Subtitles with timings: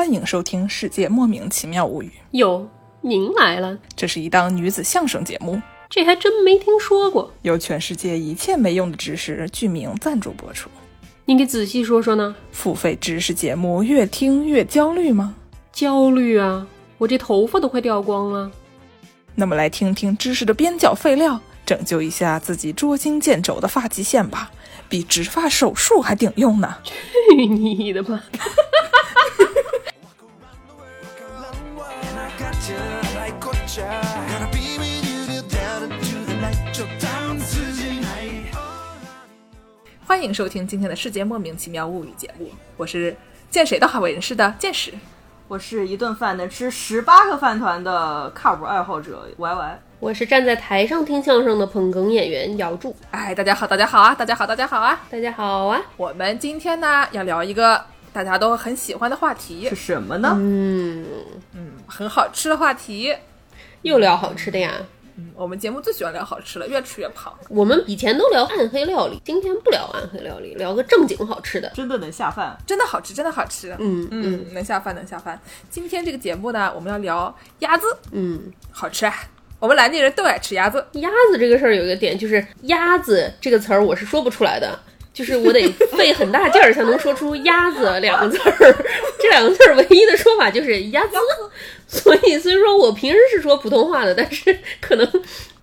[0.00, 2.06] 欢迎收听《世界莫名其妙物语》。
[2.30, 2.66] 哟，
[3.02, 5.60] 您来了，这是一档女子相声节目，
[5.90, 7.30] 这还真没听说过。
[7.42, 10.70] 由全世界一切没用的知识剧名赞助播出。
[11.26, 12.34] 您给仔细说说呢？
[12.50, 15.34] 付费知识节目越听越焦虑吗？
[15.70, 18.50] 焦虑啊，我这头发都快掉光了。
[19.34, 24.50] 那么来听听知识的边角废料，拯救一下自己捉襟见肘的发际线吧，
[24.88, 26.74] 比植发手术还顶用呢！
[27.36, 28.24] 去你的吧！
[40.10, 43.16] 欢迎收听今天的《世界莫名其妙物语》节目，我是
[43.48, 44.92] 见谁都好为人师的见识。
[45.46, 49.78] 我是一顿饭能吃十八个饭团的卡补爱好者 Y Y。
[50.00, 52.92] 我是站在台上听相声的捧哏演员姚柱。
[53.12, 55.00] 哎，大家好，大家好啊，大家好，大家好啊！
[55.08, 55.80] 大家好啊！
[55.96, 57.80] 我们今天呢要聊一个
[58.12, 60.34] 大家都很喜欢的话题是，什么呢？
[60.40, 61.06] 嗯
[61.54, 63.14] 嗯，很好吃的话题。
[63.82, 64.72] 又聊好吃的呀。
[65.34, 67.32] 我们节目最喜欢聊好吃了，越吃越胖。
[67.48, 71.70] 我们以前都聊暗黑料理，今天不聊暗黑料理，聊个正经好吃的。
[71.74, 72.56] 真的能下饭？
[72.66, 73.74] 真的好吃，真的好吃。
[73.78, 75.40] 嗯嗯，能下饭，能下饭。
[75.70, 79.14] 今天这个节目呢，我们要聊鸭子，嗯，好吃啊！
[79.58, 80.82] 我们南京人都爱吃鸭子。
[80.92, 84.78] 鸭子这个事儿有一个点，就是“鸭子”这个词儿我是说不出来的，
[85.12, 88.56] 就是我得费很大劲儿才能说出“鸭子”两个字儿。
[89.20, 91.14] 这两个字儿唯一的说法就是“鸭子”，
[91.90, 95.22] 所以虽说我平时是说普通话的，但是可能。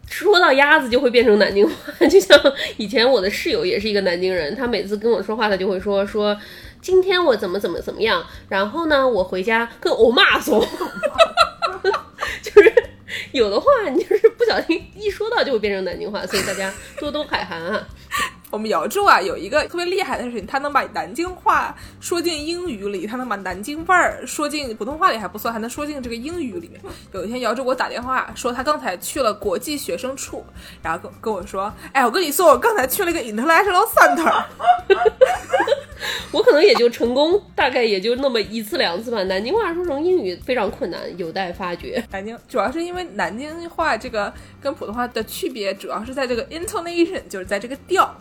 [0.10, 1.76] 说到鸭子就会变成南京话，
[2.08, 2.42] 就像
[2.78, 6.36] 以前我的室友也是一个南京人，他每次跟我说话，他就会说说
[6.82, 10.66] 今天我怎么怎么怎么样，然后呢，我回家跟欧妈说，
[12.42, 12.74] 就是
[13.34, 17.86] 有的话你就是不小心一说到就会变成南京话，所以大家多多海涵啊。
[18.50, 26.80] 我们姚柱啊，有一个特别厉害的事情，他能把南京话说进英语里，他能把南京味儿说进普通话里还不算，还能说进这个英语里面。
[27.12, 30.46] 有一天，姚柱给我打电话说，他刚才去了国际学生处，
[30.82, 34.46] 然后跟跟我说，哎，我跟你说，我刚才去了一个 International Center。
[36.32, 39.24] 我可能也就成功，大概也就那么一次两次吧。
[39.24, 42.04] 南京话说成英语非常困难，有待发掘。
[42.12, 44.32] 南京主要是因为南京话这个
[44.62, 48.16] 跟普通话的区别，主要是在这个 intonation，就是在这个调。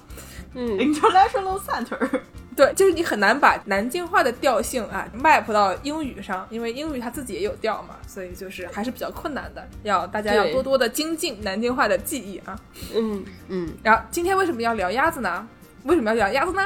[0.57, 2.21] 嗯，International Center，
[2.57, 9.69] 对，就是你很难把南京话的调性啊 map 到英语上，因为英语它自己也有调嘛，所以就是还是比较困难的。
[9.83, 12.59] 要大家要多多的精进南京话的记忆啊。
[12.95, 15.47] 嗯嗯然后今天为什么要聊鸭子呢？
[15.85, 16.63] 为什么要聊鸭子呢？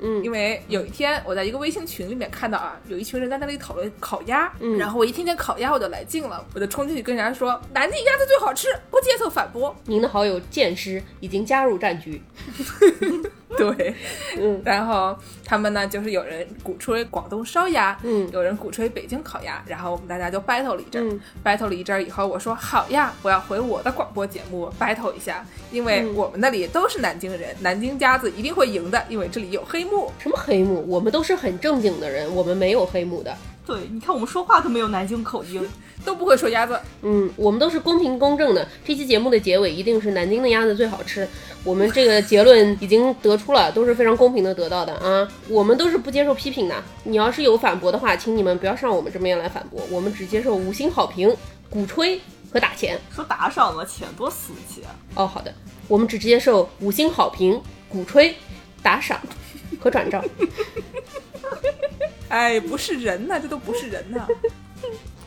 [0.00, 9.74] 嗯，因为有一天我在一个微信群里面看到啊，有一群人在那里讨论烤鸭，嗯然后我一听见烤鸭我就来劲了，我就冲进去跟人家说南京鸭子最好吃，不接受反驳。
[9.84, 12.22] 您的好友剑师已经加入战局。
[13.58, 13.94] 对，
[14.38, 30.12] 嗯然后他们呢，就是有人鼓吹广东烧鸭，嗯有人鼓吹北京烤鸭，然后我们大家就 battle 了一阵 battle 了一阵儿以后，我说好呀，我要回我的广播节目 battle 一下，因为嗯我们那里都是南京人，南京家子一定会赢的，因为这里有黑幕。
[30.18, 30.84] 什么黑幕？
[30.88, 33.36] 我们都是很正经的人，我们没有黑幕的。
[33.66, 35.66] 对，你看我们说话都没有南京口音。
[36.02, 38.66] 都不会说鸭子，嗯，我们都是公平公正的。
[38.82, 41.28] 这期节目的结尾一定是南京的鸭子最好吃。
[41.62, 45.28] 我们这个结论已经得出了，都是非常公平的得到的啊。
[45.46, 46.82] 我们都是不接受批评的。
[47.04, 51.36] 你要是有反驳的话，请你们不要上我们这边来反驳，我们只接受五星好评、
[51.68, 52.18] 鼓吹
[52.50, 52.98] 和打钱。
[53.14, 54.96] 说打赏了，钱多俗气啊！
[55.16, 55.52] 哦，好的，
[55.86, 57.60] 我们只接受五星好评、
[57.90, 58.34] 鼓吹、
[58.82, 59.20] 打赏
[59.78, 60.24] 和转账。
[62.30, 64.26] 哎，不是人呐，这都不是人呐。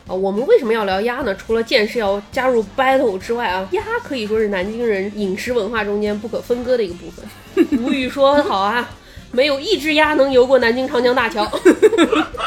[0.08, 1.34] 啊， 我们为什么要聊鸭呢？
[1.36, 7.24] 除了剑士要加入 battle 之外啊，鸭可以说是南京人饮食文化中间不可分割的一个部分。
[7.84, 8.90] 吴语说得好啊，
[9.30, 11.48] 没有一只鸭能游过南京长江大桥，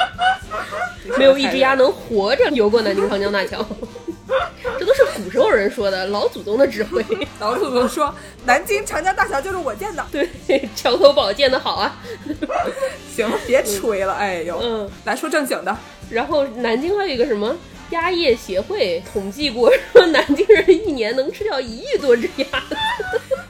[1.18, 3.66] 没有一只鸭能活着游过南京长江大桥。
[4.80, 7.04] 这都是古时候人说的，老祖宗的智慧。
[7.40, 8.14] 老祖宗说，
[8.46, 10.06] 南京长江大桥就是我建的。
[10.12, 10.30] 对，
[10.76, 11.98] 桥头堡建的好啊。
[13.16, 15.76] 行了，别吹了，哎呦，嗯，来说正经的。
[16.10, 17.56] 然后南京还有一个什么
[17.90, 22.46] 鸭业协会统计过，说南京人一年能吃掉一亿多只鸭。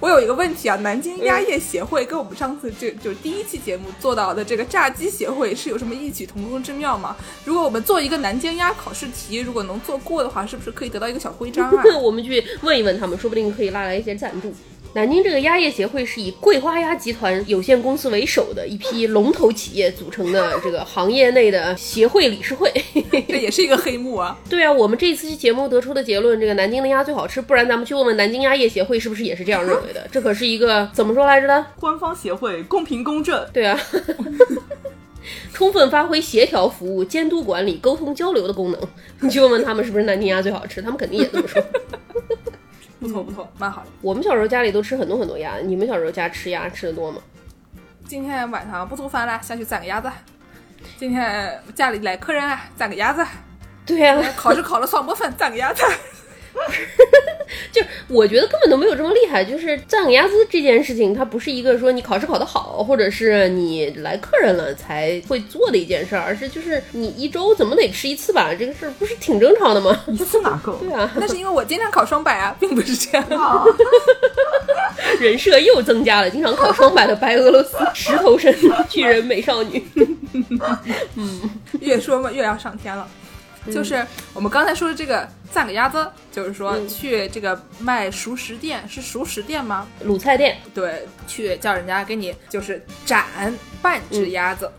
[0.07, 7.13] 我有一个问题啊，南京鸭业协会跟我们上次这就是第一期节目做到的这个炸鸡协会是有什么异曲同工之妙吗？
[7.43, 11.83] 如果我们做一个南京鸭考试题，如果能做过的话，是不是可以得到一个小徽章啊？
[12.01, 14.55] 我们去问一问他们，说不定可以拉来一些赞助。
[14.97, 22.67] 南京这个鸭业协会是以桂花鸭集团有限公司为首的一批龙头企业组成的这个行业内的协会理事会。
[23.29, 24.35] 这也是一个黑幕啊！
[24.49, 30.03] 对啊，我们这一次节目得出的结论，这个南京的鸭最好吃，不然咱们去问问南京鸭业协会是不是也是这样认为的？
[30.11, 31.63] 这可是一个怎么说来着的？
[31.79, 33.79] 官方协会公平公正，对啊。
[35.53, 38.81] 充分发挥协调服务、监督管理、沟通交流的功能。
[39.19, 41.63] 你去问问他们是不是南京鸭最好吃，他们肯定也这么说。
[42.99, 43.87] 不错不错，蛮好的。
[44.01, 47.21] 我们小时候家里都吃很多很多鸭，你们小时候家吃鸭吃的多吗？
[48.07, 50.09] 今天晚上不做饭了，下去宰个鸭子。
[50.97, 53.25] 今天家里来客人了，宰个鸭子。
[53.85, 55.83] 对呀、考试考了双百分，宰个鸭子。
[57.71, 59.43] 就我觉得根本都没有这么厉害。
[59.43, 68.53] 就是赞个鸭子这件事情，它不是一个说你考试考得好，或者是你来客人了才会做的一件事儿，而是就是你一周怎么得吃一次吧？
[68.57, 70.03] 这个事儿不是挺正常的吗？
[70.07, 70.73] 一次哪够？
[70.77, 73.27] 对啊， 那是因为我经常考双百啊，并不是这样。
[73.29, 73.63] 啊，
[75.19, 78.53] 人设又增加了，经常考双百的白俄罗斯石头身
[78.89, 79.83] 巨人美少女。
[81.15, 81.41] 嗯
[81.79, 83.07] 越说嘛越要上天了。
[83.71, 89.87] 就是我们刚才说的这个赞个鸭子，就是说去这个卖熟食店，是熟食店吗？
[90.05, 93.25] 卤菜店，对，去叫人家给你就是斩
[93.81, 94.71] 半只鸭子，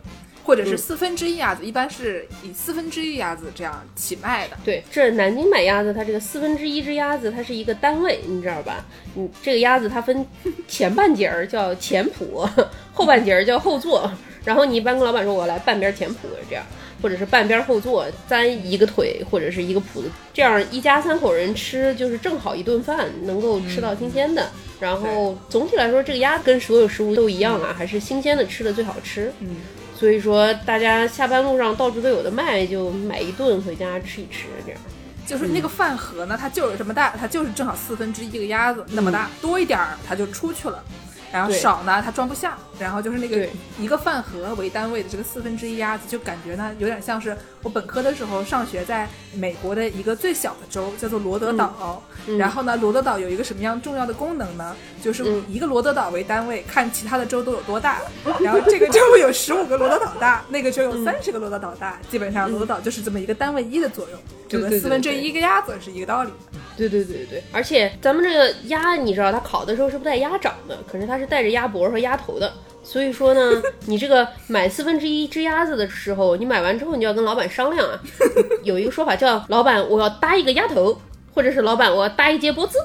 [0.44, 4.56] 或者是四分之一鸭子，一般是以四分之一鸭子这样起卖的。
[4.64, 8.84] 对，这南京买鸭子，它这个四分之一只鸭子，它是一个单位，你知道吧？
[9.16, 10.26] 嗯这个鸭子它分
[10.66, 12.48] 前半截儿叫前脯，
[12.92, 14.10] 后半截儿叫后座，
[14.44, 16.14] 然后你一般跟老板说我来半边前脯
[16.48, 16.64] 这样，
[17.00, 24.50] 或者是半边后座，粘一个腿或者是一个脯子，这样一家三口人吃就是正好一顿饭，能够吃到新鲜的。
[24.80, 29.32] 然后总体来说，这个鸭跟所有食物都一样啊，还是新鲜的吃的最好吃。
[29.40, 29.56] 嗯，
[29.96, 34.80] 所以说大家下班路上到处都有的卖，就买一顿回家吃一吃这样。
[35.26, 40.82] 就是那个饭盒呢，它就是这么大，它就是正好四分之一个鸭子那么大，多一点儿它就出去了。
[41.32, 43.46] 然后少呢，它装不下，然后就是那个
[43.78, 52.02] 一个饭盒为单位的这个四分之一鸭子，就感觉呢有点像是我本科的时候上学在美国的一个最小的州，叫做罗德岛。
[52.26, 54.76] 嗯然后呢，罗德岛有一个什么样重要的功能呢？
[55.02, 58.02] 就是一个罗德岛为单位，看其他的州都有多大。
[58.40, 66.30] 然后这个州有十五个罗德岛大，那个州有三十个罗德岛大，基本上罗德岛就是这么一个单位一的作用，就跟对对对四分之一个鸭子是一个道理。
[66.76, 72.52] 对对对对，而且咱们这个鸭，你知道它烤的时候是不带鸭掌的，可是它是带着鸭脖和鸭头的。
[72.82, 78.00] 所以说呢， 你这个买四分之一只鸭子的时候，你买完之后你就要跟老板商量啊。
[78.64, 80.98] 有一个说法叫老板我要搭一个鸭头，
[81.34, 82.78] 或者是老板我要搭一节脖子。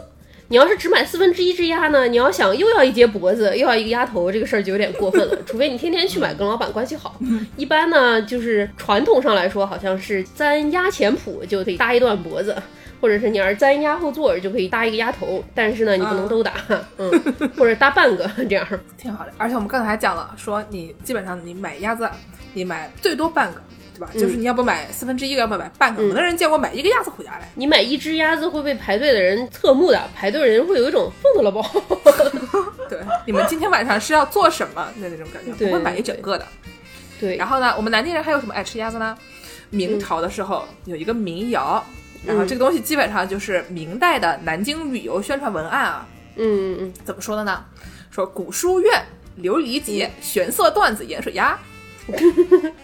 [0.50, 5.38] 你要是只买四分之一只鸭呢，你要想又要一节脖子又要一个鸭头，这个事儿就有点过分了。
[5.46, 7.18] 除非你天天去买，跟老板关系好。
[7.56, 12.56] 一般呢，就是传统上来说，好像是簪鸭前脯就可以搭一段脖子。
[13.04, 16.54] 或者是你要是簪鸭后座就可以搭一个鸭头，但是呢，你不能都搭，
[16.98, 17.12] 嗯，
[17.58, 18.66] 或者搭半个这样。
[18.98, 19.34] 挺好的。
[19.38, 22.10] 而且我们刚才还讲了，说你基本上你买鸭子，
[22.54, 23.62] 你买最多半个，
[23.94, 24.10] 对吧？
[24.14, 26.02] 就是你要不买四分之一个，要不买半个。
[26.02, 31.62] 有的人见过买一个鸭子回家来，你买一只鸭子会被排队的人侧目的，排队人会有一种疯子了吧？
[32.90, 36.48] 对，你们今天晚上是要做什么的那种感觉，不会买一整个的。
[37.20, 39.18] 对，然后呢，我们南京人还有什么爱吃鸭子呢？
[39.72, 41.84] 明朝的时候有一个民谣，
[42.26, 46.08] 然后这个东西基本上就是明代的南京旅游宣传文案啊。
[46.36, 47.64] 嗯嗯嗯怎么说的呢？
[48.10, 49.04] 说古书院
[49.40, 51.58] 琉璃节玄色段子盐水鸭。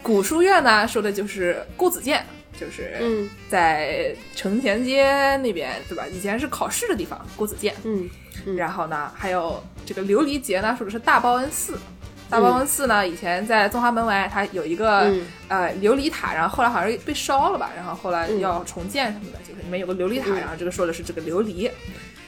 [0.01, 2.25] 古书院呢，说的就是郭子健，
[2.59, 6.05] 就是嗯在承前街那边，对吧？
[6.07, 7.73] 以前是考试的地方，郭子健。
[7.83, 8.09] 嗯
[8.45, 11.77] 嗯然后呢，还有这个琉璃节呢，说的是大报恩寺。
[12.29, 15.25] 大报恩寺呢，以前在中华门外，它有一个、嗯。
[15.47, 18.39] 呃琉璃塔，然后后来好像被烧了吧，然后后来嗯。
[18.39, 21.69] 要重建什么的，就是里面有个琉璃塔，嗯然后这个说的是这个琉璃。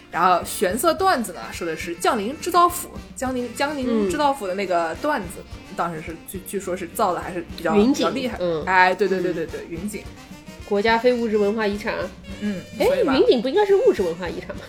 [0.09, 4.09] 然后玄色段子呢，说的是江宁织造府，江宁江宁嗯。
[4.09, 5.39] 织造府的那个段子，
[5.77, 8.63] 当时是据据说是造的还是比较比较厉害，嗯。
[8.65, 10.03] 哎，对对对对对，云锦，
[10.67, 11.93] 国家非物质文化遗产。
[12.41, 14.63] 嗯，哎云锦不应该是物质文化遗产吗？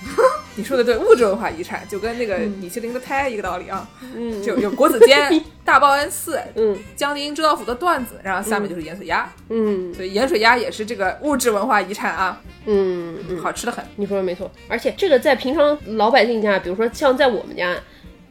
[0.56, 6.76] 你说的对，物质文化遗产就跟那个米其林的胎一个道理啊，嗯，就有国子监、 大报恩寺、嗯。
[6.96, 9.92] 江宁织造府的段子，然后下面就是盐水鸭，嗯。
[9.94, 13.84] 所以盐水鸭也是这个物质文化遗产啊，嗯嗯，好吃的很。
[13.96, 17.76] 你说的没错，而且这个在平常老百姓家，比如说像在我们家，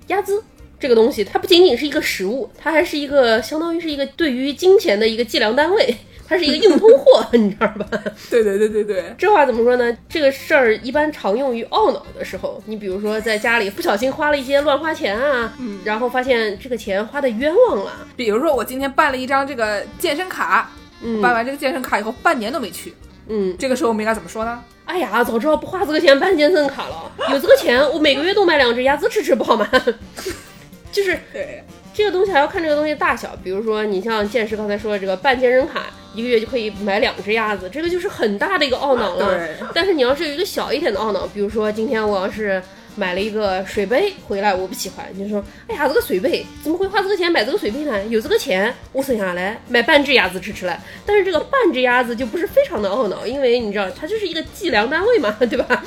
[0.08, 0.44] 鸭子
[0.80, 5.96] 这个东西，它不仅仅是一个食物，它还是一个相当于是一个对于金钱的一个计量单位，
[6.30, 7.88] 它是一个硬通货， 你知道吧？
[8.30, 9.98] 对对对对对，这话怎么说呢？
[10.08, 20.70] 这个事儿一般常用于懊恼的时候，你比如说在家里不小心花了一些乱花钱啊，嗯然后发现这个钱花的冤枉了，比如说我今天办了一张这个健身卡，
[21.02, 22.94] 嗯办完这个健身卡以后半年都没去，
[23.28, 24.64] 嗯，这个时候我们应该怎么说呢？
[24.86, 29.68] 哎呀，早知道不花这个钱办健身卡了，有这个钱我每个月都买两只鸭子吃吃不好吗？
[30.92, 35.86] 就是对，这个东西还要看这个东西的大小，比如说你像剑师刚才说的这个办健身卡，
[36.20, 39.38] 一个月就可以买两只鸭子，这个就是很大的一个懊恼了。
[39.38, 42.62] 对但是你要是有一个小一点的懊恼，比如说今天我要是
[43.00, 48.06] 买了一个水杯回来，我不喜欢，就说，哎呀，这个水杯怎么会花这个钱买这个水杯呢？
[48.08, 50.78] 有这个钱，我省下来买半只鸭子吃吃了。
[51.06, 55.82] 但是这个半只鸭子就不是非常的懊恼，因为你知道，它就是一个计量单位嘛， 对吧？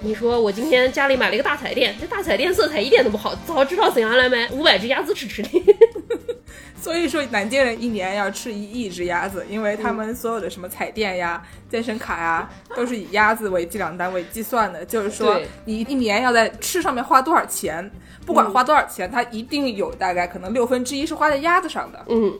[0.00, 5.48] 你说我今天家里买了一个大彩电，这大彩电色彩一点都不好，早知道省下来买五百只鸭子吃吃的。
[6.80, 11.40] 所以说，南京人一年要吃一亿只鸭子，因为他们所有的什么彩电呀、
[11.70, 14.84] 健身卡呀，都是以鸭子为计量单位计算的。
[14.84, 17.90] 就是说对，你一年要在吃上面花多少钱，
[18.24, 22.02] 不管花多少钱，它一定有大概可能六分之一是花在鸭子上的。
[22.08, 22.32] 嗯，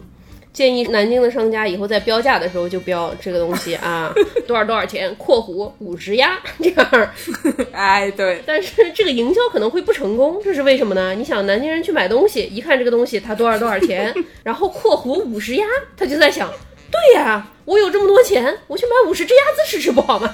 [0.54, 4.10] 建议南京的商家以后在标价的时候就标这个东西啊，
[4.48, 7.08] 多少多少钱（括弧五十鸭）这样。
[7.72, 11.14] 哎，对， 但是这个营销可能会不成功，这是为什么呢？
[11.14, 16.48] 你想，南京人去买东西，一看这个东西它多少多少钱，然后括弧五十鸭，他就在想，
[16.90, 20.32] 对呀，我有这么多钱，我去买五十只鸭子吃吃不好吗？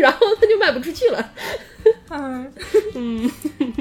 [0.00, 1.32] 然后他就卖不出去了。
[2.10, 2.52] 嗯
[2.94, 3.30] 嗯，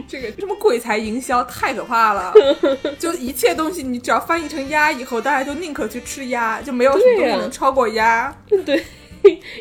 [0.07, 2.33] 这个什么鬼才营销太可怕了。
[2.97, 8.33] 就一切东西，你只要翻译成鸭以后，大家就宁可去吃鸭，就没有什么东西能超过鸭。
[8.65, 8.85] 对，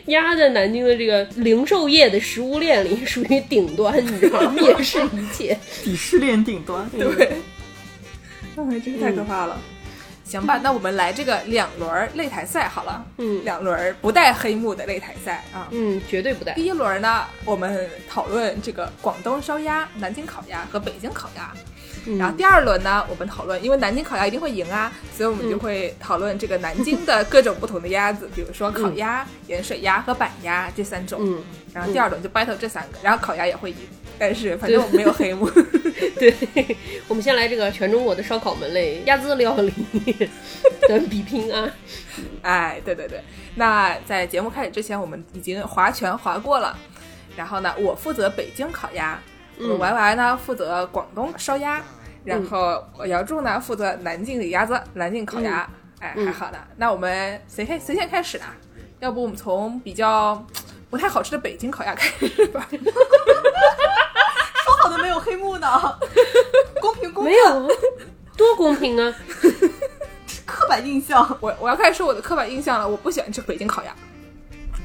[0.06, 4.54] 鸭在南京的这个零售业的食物链里属于顶端，你知道吗？
[4.56, 5.58] 蔑视一切。
[5.84, 6.88] 鄙视链顶端。
[6.90, 7.08] 对，
[8.56, 9.60] 哎，真是太可怕了。
[10.28, 13.04] 行吧，那我们来这个两轮儿擂台赛好了。
[13.16, 15.66] 嗯两轮儿不带黑幕的擂台赛啊。
[15.70, 16.64] 嗯，绝对不带第。
[16.64, 21.52] 一轮呢，我们讨论这个广东烧鸭、南京烤鸭和北京烤鸭。
[22.16, 31.18] 然后第二轮呢，我们讨论，因为南京烤鸭一定会赢啊，所以我们就会讨论这个南京的各种不同的鸭子，比如说烤鸭、盐水鸭和板鸭这三种。
[31.22, 31.42] 嗯，
[31.74, 33.76] 然后第二轮就 battle 这三个，然后烤鸭也会赢，
[34.18, 35.50] 但是反正我们没有黑幕。
[36.18, 36.34] 对，
[37.08, 39.72] 我们先来这个全中国的烧烤门类鸭子料理
[40.88, 41.68] 的比拼啊。
[42.42, 43.20] 哎，对对对，
[43.56, 46.76] 那在节目开始之前，我们已经划拳划过了。
[47.36, 49.20] 然后呢，我负责北京烤鸭，
[49.60, 51.80] 我 Y Y 呢负责广东烧鸭，
[52.28, 55.68] 然后我姚柱呢负责南京的鸭子，南京烤鸭。
[56.00, 56.58] 哎，还好的。
[56.76, 58.44] 那我们谁开谁先开始呢？
[59.00, 60.44] 要不我们从比较
[60.90, 62.68] 不太好吃的北京烤鸭开始吧？
[64.64, 65.99] 说好的没有黑幕呢？
[66.80, 67.68] 公平公平，没有，
[68.37, 69.14] 多公平啊！
[70.47, 71.37] 刻板印象。
[71.40, 73.92] 我我要开始说我的刻板印象了，我不喜欢吃北京烤鸭。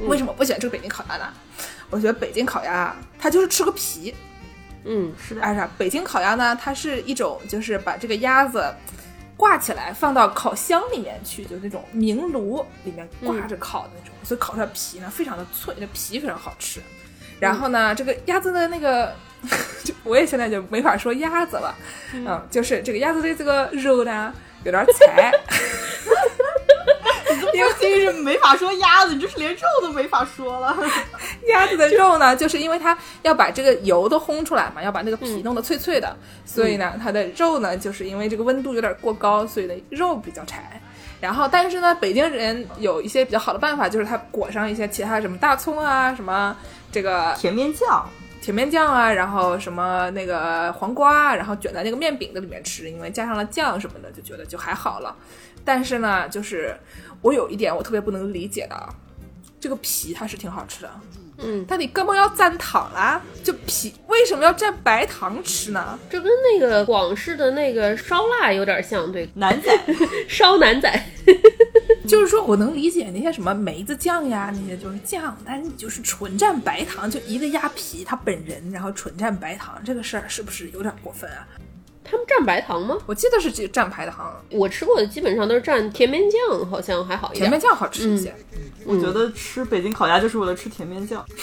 [0.08, 1.32] 为什么不喜欢吃北京烤鸭呢？
[1.90, 4.16] 我觉得北京烤鸭它就是吃个皮，
[4.86, 5.13] 嗯。
[5.18, 8.74] 是的，哎呀，北京烤鸭呢，它是一种就是把这个鸭子
[9.36, 16.80] 挂起来放到烤箱里面去，就是那种明炉里面挂着烤的那种，所以烤出来皮呢非常的脆，这皮非常好吃。
[17.40, 19.13] 然后呢，这个鸭子的那个，
[19.84, 21.75] 就我也现在就没法说鸭子了，
[22.13, 25.32] 嗯，就是这个鸭子的这个肉呢有点柴，
[27.54, 30.76] 因为今日没法说鸭子，你就是连肉都没法说了。
[31.48, 40.82] 鸭子的肉呢，就是因为它要把这个油都烘出来嘛，要把那个皮弄得脆脆的，所以呢，它的肉呢，就是因为这个温度有点过高，所以呢肉比较柴。
[41.22, 46.54] 然后，但是呢，北京人有一些比较好的办法，就是它裹上一些其他什么大葱啊，什么
[46.92, 48.06] 这个甜面酱，
[48.42, 55.16] 甜面酱啊，然后什么那个黄瓜啊，然后卷在那个面饼子里面吃，因为加上了酱什么的，就觉得就还好了。
[55.64, 56.76] 但是呢，就是
[57.24, 58.94] 我有一点我特别不能理解的啊，
[59.60, 60.92] 这个皮它是挺好吃的，
[61.38, 63.20] 嗯，但你干嘛要蘸糖啦？
[63.44, 65.98] 就皮为什么要蘸白糖吃呢？
[66.10, 69.72] 这跟那个广式的那个烧腊有点像，对，南仔
[70.30, 71.03] 烧男仔。
[72.06, 81.48] 就是说我能理解那些什么梅子酱呀，那些就是酱，但是你就是纯蘸白糖，就一个鸭皮它本人，然后纯蘸白糖，这个事儿是不是有点过分啊？
[82.04, 82.98] 他们蘸白糖吗？
[83.06, 87.44] 我记得是蘸白糖，我吃过的基本上都是蘸甜面酱，好像还好一点。
[87.44, 88.36] 甜面酱好吃一些。
[88.86, 91.26] 我觉得吃北京烤鸭就是为了吃甜面酱。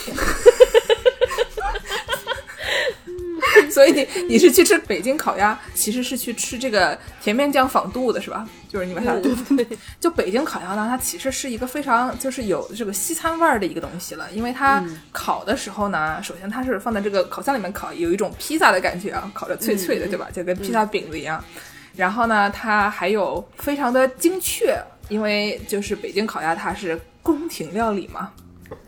[3.70, 8.46] 所以你你是去吃北京烤鸭，其实是去吃这个甜面酱仿度的是吧？
[8.70, 20.28] 就是你把它，对对对， 就北京烤鸭呢，它其实是一个非常就是有这个西餐味儿的一个东西了，因为它烤的时候呢，首先它是放在这个烤箱里面烤，有一种披萨的感觉啊，烤着脆脆的，对吧？
[20.32, 21.42] 就跟披萨饼子一样。
[21.96, 28.30] 然后呢，它还有非常的精确，因为就是北京烤鸭它是宫廷料理嘛，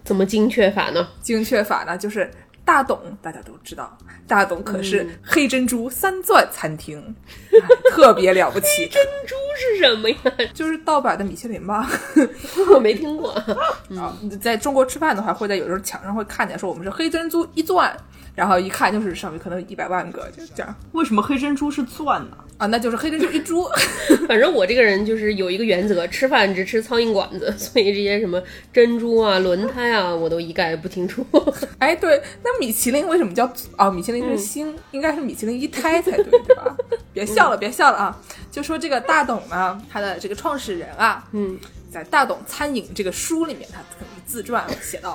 [0.04, 1.08] 怎么精确法呢？
[1.20, 2.30] 精确法呢，就是
[2.64, 10.16] 大董，大家都知道，大董可是黑珍珠三钻餐厅，啊特别了不起，珍珠是什么呀？
[10.54, 11.88] 就是盗版的米其林吧。
[12.72, 13.32] 我没听过。
[13.98, 17.94] 啊，在中国吃饭的话，会在有时候墙上会看见说我们是黑珍珠一钻，
[18.34, 20.74] 然后一看就是上面可能一百万个，就这样。
[20.92, 22.36] 为什么黑珍珠是钻呢？
[22.58, 23.68] 啊，那就是黑珍珠一株。
[24.28, 28.40] 反正我这个人就是有一个原则，吃饭只吃苍蝇馆子，所以这些什么
[28.72, 31.26] 珍珠啊、轮胎啊，我都一概不清楚。
[31.78, 33.90] 哎，对，那米其林为什么叫哦？
[33.90, 36.76] 米其林是星，应该是米其林一胎才对，对吧？
[37.12, 38.20] 别笑了，别笑了啊！
[38.50, 41.58] 就说这个大董呢，他的这个创始人啊，嗯，
[41.90, 45.12] 在《大董餐饮》这个书里面，他可能自传写到，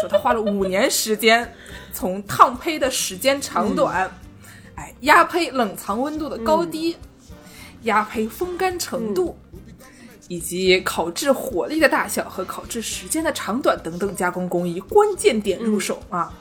[0.00, 1.52] 说他花了五年时间，
[1.92, 4.10] 从烫胚的时间长短，
[4.76, 6.96] 哎，压胚冷藏温度的高低，
[7.82, 9.36] 压胚风干程度。
[10.28, 16.34] 以及烤制火力的大小和烤制时间的长短等等加工工艺关键点入手啊，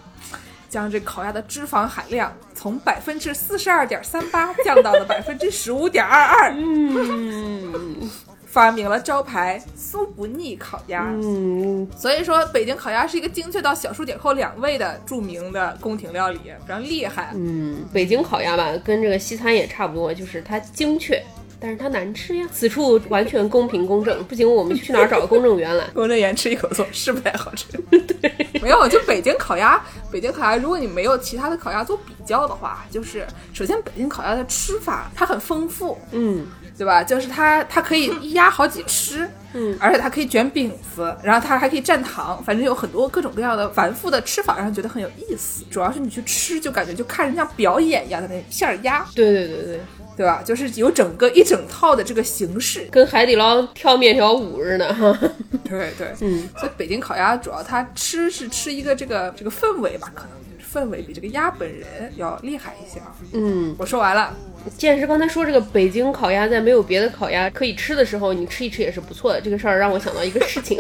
[0.68, 8.10] 将这烤鸭的脂肪含量从百分之四十二点三八降到了 百分之十五点二二，嗯
[8.56, 11.10] 发明了招牌酥不腻烤鸭。
[11.22, 17.32] 嗯，所以说，北京烤鸭是一个精确到小数点后两位的著名的宫廷料理，非常厉害。
[17.36, 21.22] 嗯，北京烤鸭吧，跟这个西餐也差不多，就是它精确，
[21.60, 22.48] 但是它难吃呀。
[22.54, 25.86] 此处完全公平公正，不行，我们去哪儿找个公证员来？
[25.94, 27.66] 公证员吃一口说是不太好吃。
[28.22, 28.32] 对，
[28.62, 37.04] 没有，就北京烤鸭，北京烤鸭，如果你没有其他的烤鸭做比较的话，就是首先北京烤鸭的吃法它很丰富，嗯对吧？
[37.04, 45.64] 就是它它可以 一鸭好几吃，嗯，而且它可以卷饼子，然后它还可以蘸糖，反正有很多各种各样的繁复的吃法，让人觉得很有意思。
[45.70, 49.80] 主要是你去吃，就感觉就看人家表演一样的那馅儿鸭，对对对对，
[50.18, 50.42] 对吧？
[50.44, 55.18] 就是有整个一整套的这个形式，跟海底捞跳面条舞似的哈。
[55.64, 60.45] 对对，嗯，所以北京烤鸭主要它吃是吃一个这个这个氛围吧，可能就是
[60.76, 63.16] 氛围比这个鸭本人要厉害一些啊。
[63.32, 64.36] 嗯，我说完了，
[64.78, 69.40] 剑师刚才说这个北京烤鸭，在没有别的烤鸭可以吃的时候，你吃一吃也是不错的。
[69.40, 70.78] 这个事儿让我想到一个事情，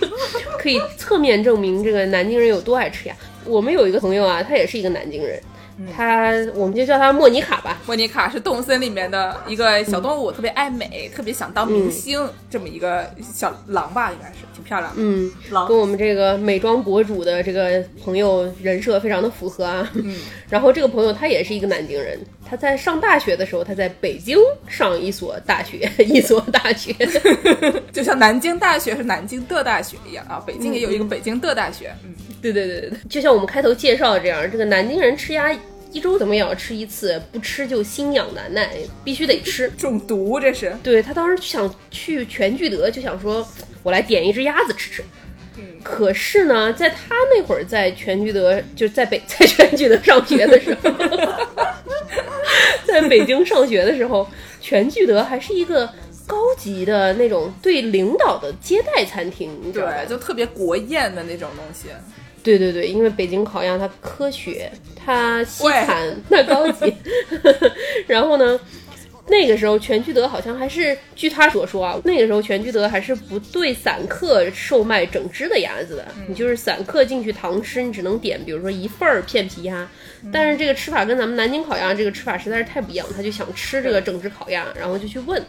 [0.60, 3.16] 可以侧面证明这个南京人有多爱吃鸭。
[3.46, 5.40] 我们有一个朋友啊，他也是一个南京人，
[5.96, 7.78] 他我们就叫他莫妮卡吧。
[7.86, 14.96] 莫妮卡是动森里面的一个小动物，特别爱美，特别想当明星，这么一个小狼吧，应该是挺漂亮的。
[15.00, 19.90] 嗯，狼跟我们这个美妆博主的这个朋友人设非常的符合啊。
[19.94, 20.16] 嗯，
[20.48, 26.94] 然后这个朋友他也是一个南京人，他在上大学的时候，他在北京上一所大学， 一所大学。
[27.92, 31.92] 就像南京大学是南京的大学一样啊，北京也有一个北京的大学。
[32.04, 35.52] 嗯，对对对对对，就像我们开头介绍的这样，这个南京人吃鸭
[35.92, 38.70] 一周怎么也要吃一次，不吃就心痒难耐，
[39.04, 39.68] 必须得吃。
[39.70, 40.72] 中毒这是。
[40.82, 43.46] 对他当时想去全聚德，就想说
[43.82, 45.04] 我来点一只鸭子吃吃。
[45.82, 50.90] 可是呢，在他那会儿在全聚德，就是在北 在全聚德上学的时候，
[52.86, 54.26] 在北京上学的时候，
[54.60, 55.86] 全聚德还是一个
[56.26, 59.94] 高级的那种对领导的接待餐厅，你知道吧？
[60.04, 61.88] 对，就特别国宴的那种东西。
[62.42, 65.72] 对对对，因为北京烤鸭它科学，它西喂。
[65.84, 66.94] 餐它高级。
[68.08, 68.58] 然后呢，
[69.28, 79.88] 那个时候全聚德好像还是，据他所说啊，那个时候全聚德还是不对散客售卖整只的鸭子的，你就是散客进去堂吃，你只能点比如说一份儿片皮鸭。
[80.32, 85.42] 但是这个吃法跟咱们南京烤鸭这个吃法实在是太不一样，他就想吃这个整只烤鸭，然后就去问。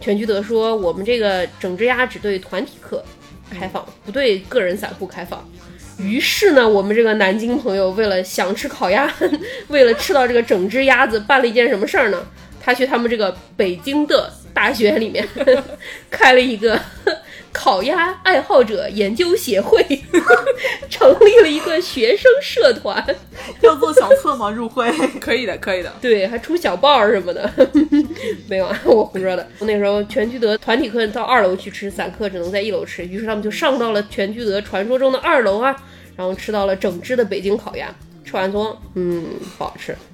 [0.00, 3.02] 全聚德说，我们这个整只鸭只对团体客
[3.50, 5.48] 开放，不对个人散户开放。
[5.98, 9.12] 于是呢，我们这个南京朋友为了想吃烤鸭，
[9.68, 12.26] 为了吃到这个整只鸭子，办了一件什么事儿呢？
[12.62, 15.26] 他去他们这个北京的大学里面
[16.10, 16.78] 开了一个
[17.56, 19.82] 烤鸭爱好者研究协会，
[20.90, 23.02] 成立了一个学生社团，
[23.62, 24.50] 要做小册吗？
[24.50, 24.92] 入会？
[25.18, 25.90] 可以的，可以的。
[25.98, 27.50] 对，还出小报什么的。
[28.46, 29.48] 没有啊，我胡说的。
[29.60, 35.74] 那时候全聚德团体客到二楼去吃，散客只能在一楼吃，于是他们就上到了全聚德传说中的二楼啊，
[36.14, 37.88] 然后吃到了整只的北京烤鸭。
[38.22, 39.24] 吃完说，嗯，
[39.56, 39.96] 不好吃。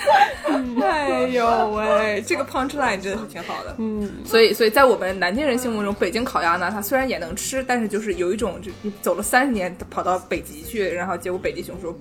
[0.82, 3.74] 哎呦喂，这个 punch line 真的是挺好的。
[3.78, 11.92] 嗯，所以所以在我们南京人心目中，北京烤鸭呢，它虽然也能吃，但是就是有一种就你走了三十年跑到北极去，然后结果北极熊说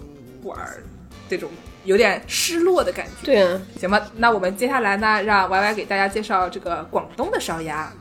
[0.41, 0.83] 不玩儿，
[1.29, 1.49] 这种
[1.83, 3.25] 有点失落的感觉。
[3.25, 7.91] 对啊，行吧，那我们接下来呢，让 Y Y 给大家介绍这个广东的烧鸭。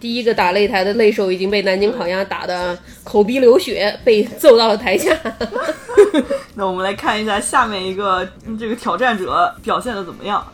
[0.00, 5.16] 第一个打擂台的擂手已经被南京烤鸭打的口鼻流血，被揍到了台下。
[6.54, 10.44] 那我们来看一下下面一个嗯这个挑战者表现的怎么样。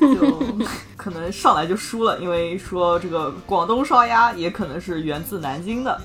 [0.00, 0.54] 就
[0.98, 5.98] 可能上来就输了，因为说这个广东烧鸭也可能是源自南京的。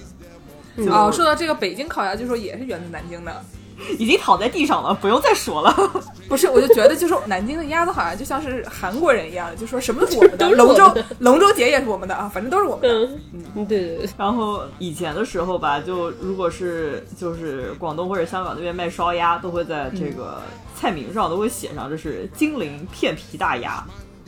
[0.90, 3.44] 哦，说到这个北京烤鸭，据说也是源自南京的。
[4.00, 5.74] 已经躺在地上了，不用再说了。
[6.30, 13.06] 不是，我就觉得就是南京的鸭子好像就像是韩国人一样，就说什么 都是我们的，龙舟龙舟节也是我们的啊，反正都是我们的。
[13.34, 20.42] 嗯嗯，对对对，然后以前的时候吧，就如果是就是广东或者香港那边卖烧鸭，都会在这个
[20.76, 23.84] 菜名上都会写上这是金陵片皮大鸭，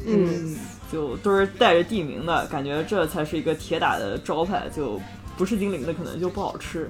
[0.06, 0.58] 嗯，
[0.92, 5.00] 就都是带着地名的，感觉这才是一个铁打的招牌，就
[5.38, 6.90] 不是金陵的可能就不好吃。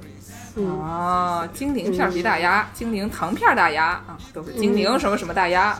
[0.81, 5.77] 啊，精灵片皮大鸭，精灵糖片大鸭啊，都是精灵什么什么大鸭。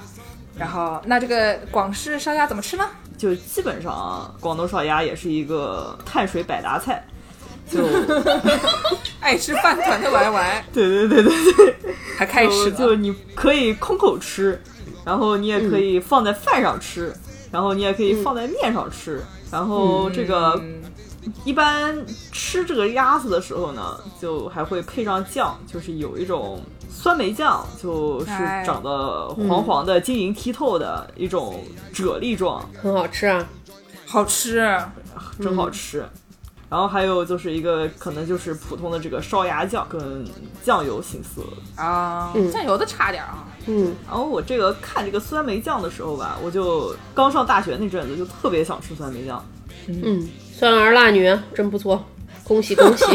[0.57, 2.87] 然后，那这个广式烧鸭怎么吃呢？
[3.17, 7.03] 就基本上啊广东烧鸭也是一个碳水百搭菜，
[7.69, 7.85] 就
[9.21, 11.75] 爱吃饭团的 YY 对对对对对。
[12.17, 14.61] 还开始就就你可以空口吃，
[15.03, 17.13] 然后你也可以放在饭上吃，
[17.51, 20.61] 然后你也可以放在面上吃，然后这个、
[21.45, 33.45] 一般吃这个鸭子的时候呢，就还会配上酱，就是有一种酸梅酱，就是哎长得黄黄的、晶莹剔透的一种啫喱状，很好吃啊。
[34.05, 34.61] 好吃。
[35.39, 36.05] 真好吃。
[36.69, 40.25] 然后还有就是一个可能就是普通的这个烧鸭酱跟
[40.63, 41.43] 酱油形色，
[41.75, 43.45] 啊，嗯酱油的差点啊。
[43.67, 49.43] 嗯，然后我这个看这个酸梅酱的时候吧，我就刚上大学那阵子就特别想吃酸梅酱。
[49.87, 50.27] 嗯，
[50.63, 52.01] 酸儿辣女真不错，
[52.45, 53.05] 恭喜恭喜！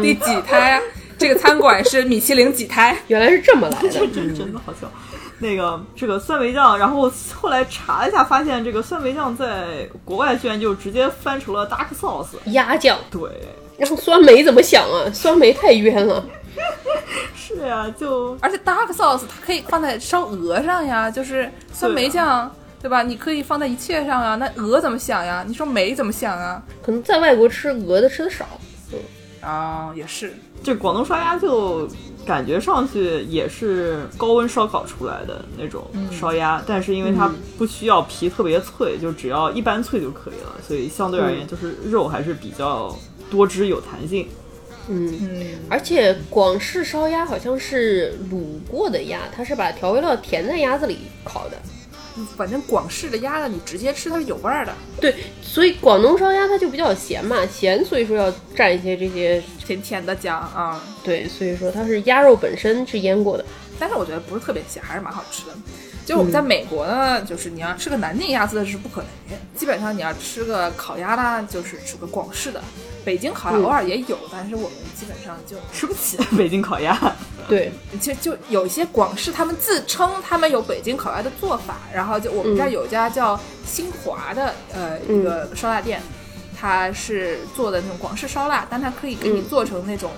[0.00, 0.82] 第几胎啊？
[1.18, 2.96] 这个餐馆是米其林几胎？
[3.08, 3.88] 原来是这么来的。
[3.92, 4.90] 这真真的好笑。
[5.38, 12.28] 那个这个酸梅酱，然后后来查了一下，发现这个酸梅酱在国外居然就直接翻成了 dark sauce。
[12.52, 13.28] 鸭酱，对，
[13.76, 15.12] 然后酸梅怎么想啊？
[15.12, 16.24] 酸梅太冤了。
[17.36, 23.02] 是呀、就而且 dark sauce 它可以放在烧鹅上呀，就是酸梅酱，对吧？
[23.02, 24.36] 你可以放在一切上啊。
[24.36, 25.44] 那鹅怎么想呀？
[25.46, 26.62] 你说梅怎么想啊？
[26.82, 28.46] 可能在外国吃鹅的吃的少。
[28.92, 28.98] 嗯
[29.40, 30.32] 啊、也是。
[30.64, 31.88] 这广东烧鸭就
[32.26, 42.94] 感觉上去也是高温烧烤出来的那种烧鸭，但是因为它不需要皮特别脆，就只要一般脆就可以了，所以相对而言就是肉还是比较
[43.30, 44.26] 多汁有弹性。
[44.88, 51.56] 嗯，嗯，而且广式烧鸭好像是卤过的鸭，它是把调味料填在鸭子里烤的。
[52.36, 59.42] 反正广式的鸭子你直接吃它是有味儿的，对，所以广东烧鸭它就比较咸嘛，咸，所以说要蘸一些这些。
[59.68, 60.82] 甜甜的酱啊。
[61.04, 63.44] 对，所以说它是鸭肉本身是腌过的。
[63.78, 65.52] 但是我觉得不是特别咸，还是蛮好吃的。
[66.08, 72.62] 就我们在美国呢，就是你要吃个南京鸭子是不可能的，基本上你要吃个烤鸭啦，就是吃个广式的。
[73.04, 76.16] 北京烤鸭偶尔也有，但是我们基本上就吃不起。
[76.34, 76.98] 北京烤鸭，
[77.46, 86.00] 对，其实就有一些广式，他们自称他们有北京烤鸭的做法，然后就我们这儿有一家叫新华的呃一个烧腊店，
[86.58, 90.10] 它是做的那种广式烧腊，但它可以给你做成那种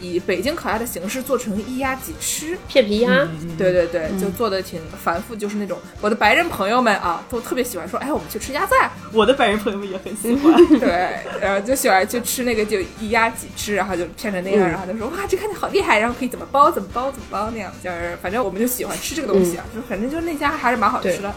[0.00, 3.28] 以北京烤鸭的形式做成一鸭几吃，片皮鸭。
[3.56, 10.54] 对对对，就做的挺繁复，就是那种我的白人朋友们啊，都特别喜欢说，哎，我们去吃鸭菜，我的白人朋友们也很喜欢。
[10.78, 21.34] 对，然后就喜欢去吃那个就一鸭几吃，然后就片成那样，嗯然后就说哇，这看起来好厉害，然后可以怎么包怎么包怎么包那样，就是反正我们就喜欢吃这个东西啊，就反正就那家还是蛮好吃的。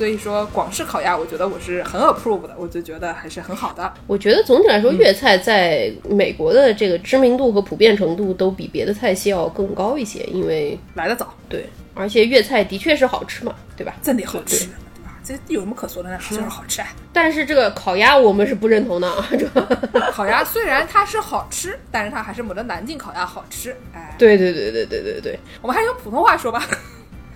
[0.00, 3.92] 所以说广式烤鸭，我觉得我是很 approve 的，我就觉得还是很好的。
[4.06, 13.94] 我觉得总体来说，粤菜在美国的这个知名度和普遍程度都比别的菜系要更高一些，因为来得早，对，而且粤菜的确是好吃嘛，对吧？
[14.02, 15.20] 真的好吃，对吧？
[15.22, 16.18] 这有什么可说的呢？
[16.30, 16.88] 就是好吃啊！
[17.12, 19.46] 但是这个烤鸭我们是不认同的啊，这
[20.12, 23.76] 烤鸭虽然它是好吃，但是它还是没得南京烤鸭好吃。
[23.92, 26.66] 哎，对对对对对对对，我们还是用普通话说吧。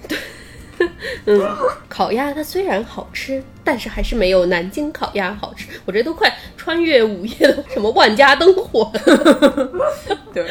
[1.27, 1.57] 嗯，
[1.89, 5.69] 烤鸭它虽然好吃，但是还是没有南京烤鸭好吃。
[5.85, 9.71] 我这都快穿越午夜的什么万家灯火了。
[10.33, 10.47] 对，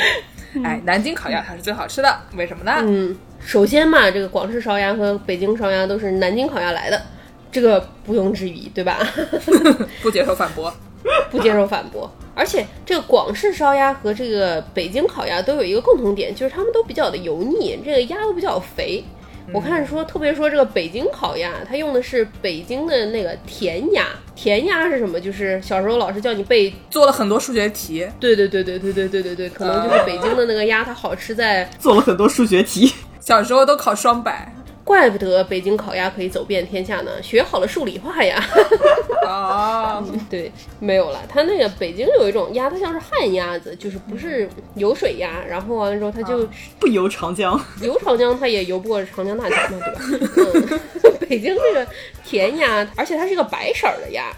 [0.63, 2.73] 哎，南京烤鸭它是最好吃的，为什么呢？
[2.81, 7.01] 嗯，首先嘛，这个广式烧鸭和北京烧鸭都是南京烤鸭来的，
[7.51, 8.99] 这个毋庸置疑，对吧？
[10.01, 10.73] 不接受反驳。
[11.29, 12.09] 不接受反驳。
[12.33, 19.03] 而且这个广式烧鸭和这个北京烤鸭都有一个共同点，就是它们都比较的油腻，这个鸭都比较肥。
[19.51, 24.05] 我看说，特别说这个北京烤鸭，它用的是北京的那个甜鸭。
[24.35, 25.19] 甜鸭是什么？
[25.19, 34.51] 就是小时候老师叫你背，做了很多数学题，对对对对对对对对对，可能就是北京的那个鸭，它好吃在，做了很多数学题， 小时候都考双百。
[34.83, 38.43] 怪不得北京烤鸭可以走遍天下呢，学好了数理化呀。
[39.25, 41.21] 啊 对，没有了。
[41.29, 46.47] 它那个北京有一种鸭，它像是旱鸭子，就是不是油水鸭，然后完了之后它就
[46.79, 47.59] 不游长江。
[47.81, 50.79] 游长江，它也游不过长江大桥嘛，对吧？
[51.03, 51.87] 嗯，北京这个
[52.25, 54.31] 甜鸭，而且它是一个白色儿的鸭，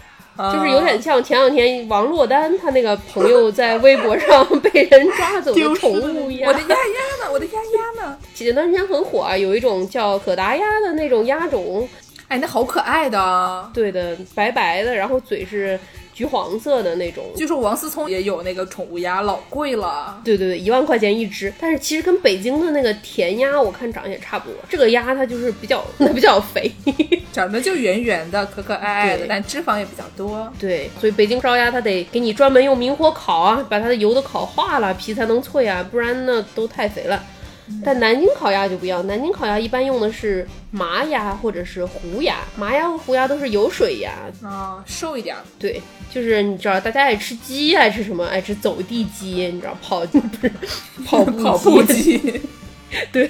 [0.52, 6.60] 就是有点像前两天王珞丹她那个朋友在微博上被人抓走的宠物一样我的。
[6.60, 7.32] 鸭鸭呢？
[7.32, 8.16] 我的鸭鸭呢？
[8.44, 11.88] 前段时间很火啊，有一种叫可达鸭的那种鸭种，
[12.28, 13.70] 哎，那好可爱的。
[13.72, 15.78] 对的，白白的，然后嘴是
[16.12, 17.24] 橘黄色的那种。
[17.34, 20.20] 据说王思聪也有那个宠物鸭，老贵了。
[20.22, 24.58] 对对对，一万块钱一只，但是其实跟北京的那个甜鸭，我看长得也差不多。
[24.68, 25.82] 这个鸭它就是比较
[26.14, 26.70] 比较肥，
[27.32, 30.52] 长得就圆圆的，可可爱爱的，对但脂肪也比较多。
[30.60, 37.22] 对，所以北京烧鸭它得给你专门用明火烤啊，把它的油都烤化了，皮才能脆啊，不然呢都太肥了。
[37.84, 45.42] 但南京烤鸭就不一样，南京烤鸭一般用的是麻鸭或者是胡鸭，麻鸭和胡鸭都是油水鸭，啊，瘦一点儿。
[45.58, 45.80] 对，
[46.12, 48.24] 就是你知道大家爱吃鸡，爱吃什么？
[48.26, 50.52] 爱吃走地鸡，你知道跑 不是
[51.04, 52.40] 跑步跑步机，
[53.12, 53.28] 对，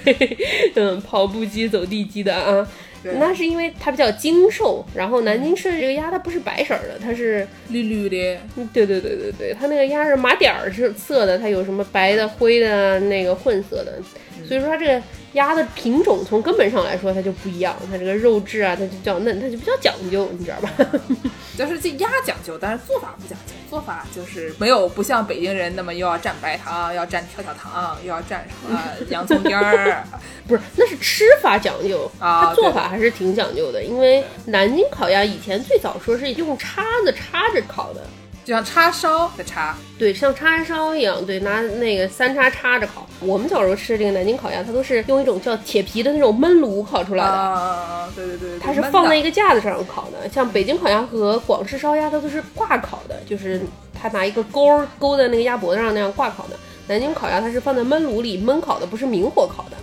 [0.75, 2.66] 嗯，跑步机、走地鸡的啊。
[3.02, 8.38] 对那是因为它比较精瘦，然后南京吃的这个鸭它不是白色儿的，它是，绿绿的。
[8.56, 13.98] 嗯对对对对对，它那个鸭是麻点儿是色的，它有什么白的、灰的、那个混色的，
[14.46, 15.02] 所以说它这个
[15.37, 20.70] 鸭的品种从根本上来说它就不一样，它这个肉质啊它就比较嫩，它就比较讲究，你知道吧？
[21.57, 23.55] 就是这鸭讲究，但是做法不讲究。
[23.68, 30.05] 做法就是没有不像北京人那么又要蘸白糖，要蘸跳跳糖，又要蘸什么 洋葱丁儿。
[30.46, 33.83] 不是，那是吃法讲究，啊它做法还是挺讲究的。
[33.83, 38.03] 因为南京烤鸭以前最早说是用叉子叉着烤的，
[38.46, 43.04] 就像叉烧的叉，对，像叉烧一样，对，拿那个三叉叉着烤。
[43.18, 47.30] 我们小时候吃这个南京烤鸭，它都是用一种叫铁皮的那种焖炉烤出来的。
[47.32, 53.61] 啊，对对对对，它是放在一个架子上烤的，像北京烤鸭和广式烧鸭，它都是挂烤的，就是
[53.92, 56.56] 它拿一个钩儿勾在那个鸭脖子上那样挂烤的。
[56.87, 59.76] 南京烤鸭它是放在焖炉里焖烤的，不是明火烤的。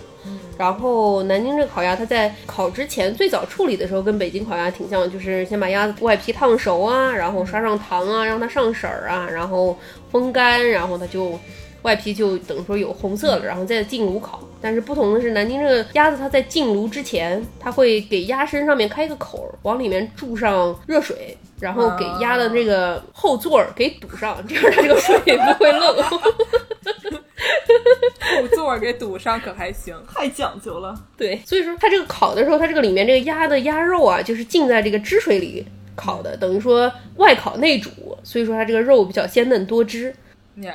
[0.56, 9.76] 然后南京这个烤鸭，它在烤之前最早处理的时候跟北京烤鸭挺像，就是先把鸭子外皮烫熟啊，然后刷上糖啊，让它上色儿啊，然后
[10.10, 11.38] 风干，然后它就
[11.82, 14.40] 外皮就等于说有红色了，然后再进炉烤。
[14.60, 21.36] 但是不同的是，南京这个鸭子它在进炉之前，它会给鸭身上面开一个口儿，往里面注上热水。
[21.60, 25.94] 然后给鸭的这个后座儿给堵上，这样它这个水不会漏。
[28.40, 29.94] 后座儿给堵上可还行。
[30.12, 30.94] 太讲究了。
[31.16, 35.64] 对，所以说它这个烤的时候，它这个里面这个鸭的鸭肉啊，就是浸在这个汁水里
[35.96, 37.90] 烤的，等于说外烤内煮，
[38.22, 40.14] 所以说它这个肉比较鲜嫩多汁。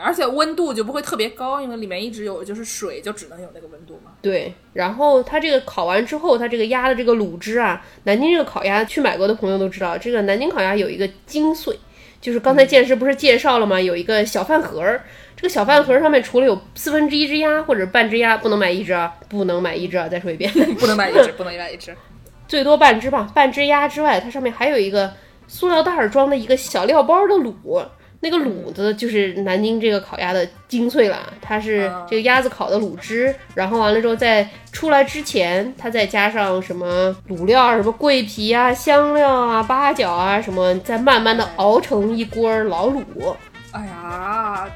[0.04, 4.12] 而且温度就不会特别高，因为里面一直有就是水，就只能有那个温度嘛。
[4.22, 11.74] 对，然后它这个烤完之后，它这个鸭的这个卤汁啊，南京这个烤鸭去买过的朋友都知道，这个南京烤鸭有一个精髓，
[12.20, 13.80] 就是刚才健师不是介绍了吗？
[13.80, 15.02] 有一个小饭盒儿，
[15.40, 21.96] 这个小饭盒儿上面除了有四分之一只鸭或者半只鸭，不能买一只啊，不能买一只啊，再说一遍， 不能买一只，不能买一只。
[22.46, 25.14] 最多半只吧，半只鸭之外，它上面还有一个
[25.48, 27.82] 塑料袋儿装的一个小料包的卤，
[28.20, 43.04] 那个卤子就是南京这个烤鸭的精粹了，它是这个鸭子烤的卤汁，然后完了之后在出来之前，它再加上什么卤料啊，什么桂皮啊、香料啊、八角啊什么，再慢慢的熬成一锅老卤。
[43.72, 44.68] 哎呀，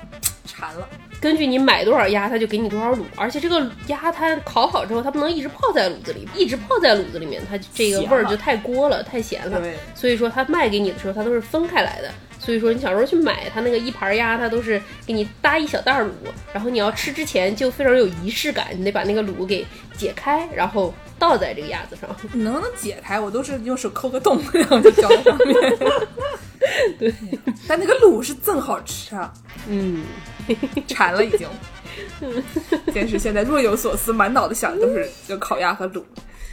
[0.63, 0.88] 馋了。
[1.19, 9.60] 根据你买多少鸭，它就给你多少卤，而且这个鸭它烤好之后，它不能一直泡在卤子里，一直泡在卤子里面，它这个味儿就太锅了，太咸了。
[9.60, 12.10] 对，所以说它卖给你的时候，它都是分开来的。
[12.39, 16.10] 所以说你小时候去买它那个一盘鸭，它都是给你搭一小袋儿卤，
[16.54, 20.93] 然后你要吃之前就非常有仪式感，你得把那个卤给解开，然后
[21.30, 22.10] 倒在这个鸭子上。
[22.34, 23.20] 你能不能解开？
[23.20, 25.56] 我都是用手抠个洞，然后就浇在上面。
[27.00, 27.14] 对，
[27.68, 29.34] 但那个卤是真好吃啊，
[29.68, 30.04] 嗯，
[30.88, 31.48] 馋了已经。
[32.94, 36.04] 真是现在若有所思，满脑子想的都是就烤鸭和卤。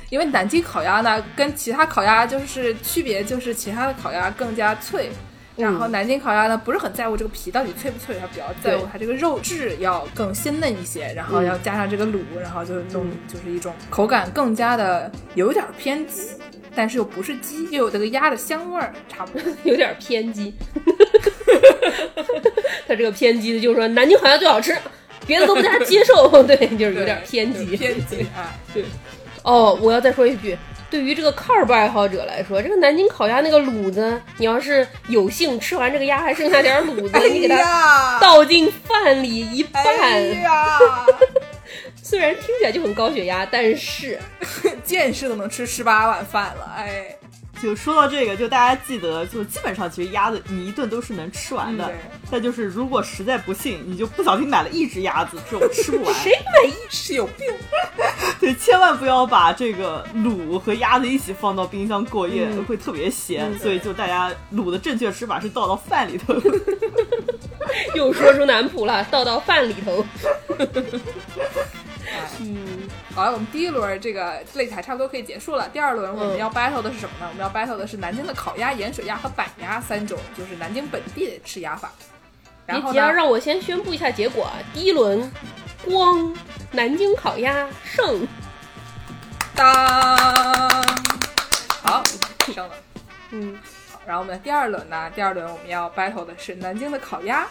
[0.09, 5.11] 因为南京烤鸭呢，跟其他烤鸭就是区别，就是其他的烤鸭更加脆，
[5.61, 16.31] 然后南京烤鸭呢不是很在乎这个皮到底脆不脆，它比较在乎它这个肉质要更鲜嫩一些，然后要加上这个卤，然后就是弄就是一种口感更加的有点偏鸡，
[16.75, 19.53] 但是又不是鸡，又有这个鸭的香味儿，差不多。
[19.64, 20.55] 有点偏激。
[22.87, 24.77] 它这个偏激的就是说南京烤鸭最好吃，
[25.27, 26.29] 别的都不大家接受。
[26.42, 27.77] 对，就是有点偏激。
[27.77, 28.55] 偏激啊！
[28.75, 28.85] 对
[29.42, 30.57] 哦，我要再说一句，
[30.90, 39.85] 对于这个 carb 爱好者来说，这个南京烤鸭那个卤子，你要是有幸吃完这个鸭还剩下点卤子，你给它它倒进饭里一拌，
[42.03, 44.18] 虽然听起来就很高血压，但是
[44.83, 47.16] 见识都能吃十八碗饭了，哎，
[47.62, 51.92] 就说到这个，就大家记得，就基本上其实鸭子你一顿都是能吃完的。
[52.31, 56.14] 再就是如果实在不幸，你就不小心买了一只鸭子，这种吃不完。
[56.23, 57.46] 谁买一只有病。
[58.40, 63.57] 对，千万不要把这个卤和鸭子一起放到冰箱过夜，嗯会特别咸。
[63.59, 66.35] 所以就大家卤的正确吃法是倒到饭里头。
[67.94, 70.05] 又说出南普了，倒到饭里头。
[73.15, 75.69] 好了，我们第一轮这个擂台差不多可以结束了。
[75.69, 77.29] 第二轮我们嗯要 battle 的是什么呢？
[77.29, 81.91] 我们要 battle 的是南京的烤鸭、盐水鸭和板鸭三种，就是南京本地的吃鸭法。
[82.67, 84.55] 然后呢别急啊，，让我先宣布一下结果啊。
[84.73, 85.31] 第一轮，
[85.85, 86.33] 光
[86.71, 88.27] 南京烤鸭胜。
[89.55, 89.67] 当，
[91.83, 92.03] 好，
[92.55, 92.75] 胜了。
[93.31, 93.59] 嗯，
[93.93, 95.11] 好然后我们的第二轮呢？
[95.15, 97.47] 第二轮我们要 battle 的是南京的烤鸭、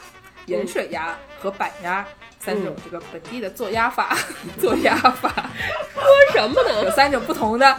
[0.50, 2.06] 盐水鸭和板鸭
[2.40, 4.18] 三种这个本地的做鸭法。
[4.60, 5.50] 做鸭法
[5.94, 6.92] 说什么呢有？
[6.92, 7.78] 三种不同的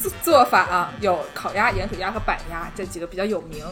[0.00, 3.64] 做做法啊，有烤鸭、盐水鸭和板鸭这几个比较有名。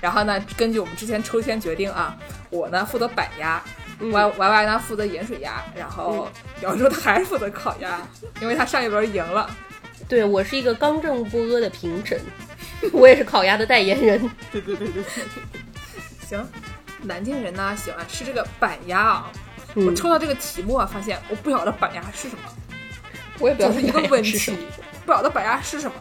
[0.00, 2.16] 然后呢，根据我们之前抽签决定啊，
[2.50, 3.62] 我呢负责板鸭。
[4.00, 6.28] 嗯 Y Y Y 呢负责盐水鸭，然后
[6.62, 8.00] 姚州他还是负责烤鸭，
[8.40, 9.50] 因为他上一轮赢了。
[10.08, 12.20] 对我是一个刚正不阿的评审，
[12.92, 14.30] 我也是烤鸭的代言人。
[14.52, 15.02] 对对对对，
[16.24, 16.48] 行，
[17.02, 19.32] 南京人呢喜欢吃这个板鸭啊。
[19.74, 22.42] 我嗯，抽到这个题目啊，发现我不晓得板鸭是什么，
[23.38, 24.56] 我也不知道是一个问题
[25.04, 25.94] 不晓得板鸭是什么，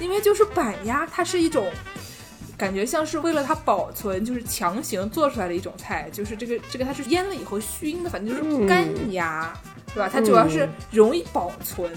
[0.00, 1.70] 因为就是板鸭，它是一种
[2.58, 9.52] 感觉像是为了它保存，就是强行做出来的一种菜，就是这个这个它是腌了以后熏的，反正就是干鸭，
[9.94, 10.10] 对吧？
[10.12, 11.90] 它主要是容易保存。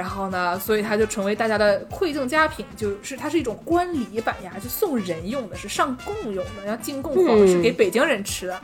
[0.00, 8.62] 然后呢，所以它就成为大家的馈赠佳品，就是它是一种官礼板鸭，就送人用的，是上供用的，要进贡皇室嗯给北京人吃的。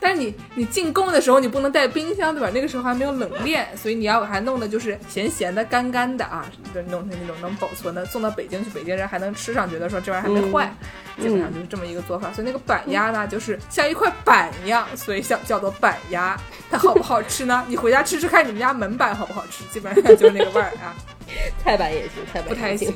[0.00, 2.50] 但是你你进贡的时候，你不能带冰箱，对吧？
[2.54, 10.72] 那个时候还没有冷链，所以你要把它弄的就是咸咸的、干干的啊，就弄成那种能保存的，送到北京去，北京人还能吃上，觉得说这玩意儿还没坏，
[11.20, 12.32] 基本上就是这么一个做法。
[12.32, 16.38] 所以那个板鸭呢，就是像一块板一样，所以叫叫做板鸭。
[16.70, 17.64] 它好不好吃呢？
[17.66, 19.64] 你回家吃吃看，你们家门板好不好吃？
[19.72, 20.94] 基本上就是那个味儿啊，
[21.64, 22.94] 菜板也行，菜板不太行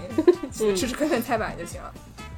[0.53, 1.93] 行。，吃吃看看菜板就行了。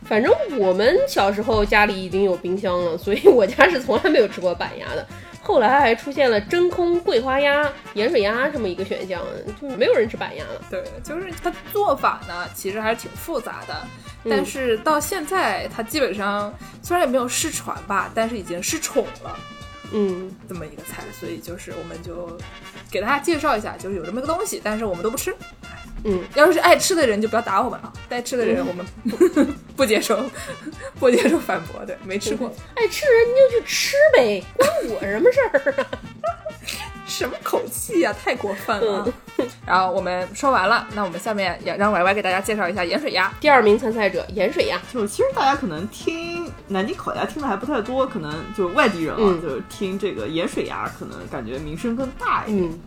[0.05, 5.07] 反正我们小时候家里已经有冰箱了，所以我家是从来没有吃过板鸭的。
[5.41, 9.23] 后来还出现了真空桂花鸭、盐水鸭这么一个选项，
[9.61, 10.63] 就没有人吃板鸭了。
[10.71, 13.77] 对，就是它做法呢，其实还是挺复杂的。
[14.27, 19.39] 但是到现在，它基本上虽然也没有失传吧，但是已经失宠了
[19.93, 22.35] 嗯，这么一个菜，所以就是我们就
[22.91, 25.37] 给大家介绍一下，就是有这么个东西，但是我们都不吃。
[26.05, 29.45] 嗯，要是爱吃的人就不要打我们啊，不爱吃的人我们不
[29.77, 30.23] 不接受，
[31.01, 31.85] 不接受反驳。
[31.85, 35.87] 对，没吃过，爱吃人你就去吃呗， 关我什么事儿啊？
[37.07, 39.07] 什么口气呀、太过分了啊。
[39.67, 43.33] 然后我们说完了，那我们下面也让歪歪给大家介绍一下盐水鸭。
[43.41, 52.65] 第二名参赛者盐水鸭，就其实大家可能听南京烤鸭听的还不太多，可能就外地人啊，嗯就是听这个盐水鸭，可能感觉名声更大一点。
[52.73, 52.81] 嗯，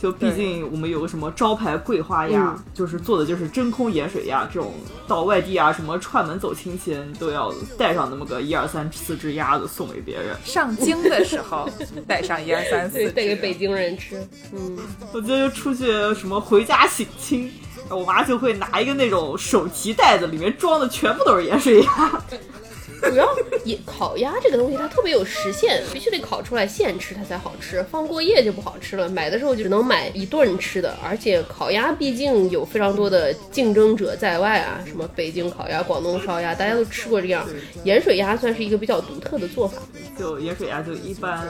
[0.00, 4.72] 就毕竟我们有个什么招牌桂花鸭，嗯就是做的就是真空盐水鸭，这种
[5.08, 10.36] 到外地啊什么串门走亲戚都要带上那么个一二三四只鸭子送给别人。
[10.44, 11.68] 上京的时候
[12.06, 14.16] 带上一二三四带给北京人吃。
[14.52, 14.78] 嗯，
[15.12, 17.50] 我记得就出去什么回家省亲，
[17.90, 22.22] 我妈就会拿一个那种手提袋子，里面装的全部都是盐水鸭。
[23.00, 23.28] 主要
[23.64, 29.08] 也烤鸭这个东西它特别有时限，必须得烤出来现吃它才好吃，放过夜就不好吃了。
[29.08, 37.46] 买的时候就只能买一顿吃的，而且烤鸭毕竟有非常多的竞争者在外啊，什么北京烤鸭、广东烧鸭，大家都吃过这样。
[37.84, 39.80] 盐水鸭算是一个比较独特的做法，
[40.18, 41.46] 就盐水鸭就一般，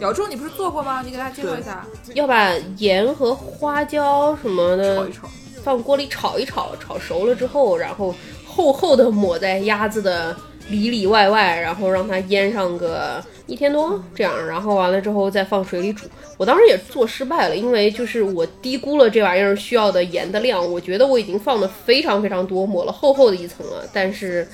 [0.00, 1.02] 姚柱，你不是做过吗？
[1.04, 1.86] 你给大家介绍一下。
[2.14, 5.28] 要把盐和花椒什么的炒一炒。
[5.62, 8.14] 放锅里炒一炒，炒熟了之后，然后
[8.46, 10.34] 厚厚的抹在鸭子的
[10.70, 16.06] 里里外外，然后让它腌上个一天多这样，然后完了之后再放水里煮。
[16.36, 24.46] 我当时也做失败了，因为就是我低估了这玩意儿需要的盐的量，我觉得我已经放的非常非常多，抹了厚厚的一层了，但是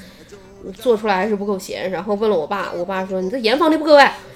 [0.73, 1.91] 做出来还是不够咸。
[1.91, 4.17] 然后问了我爸，我爸说你这盐放的不够哎。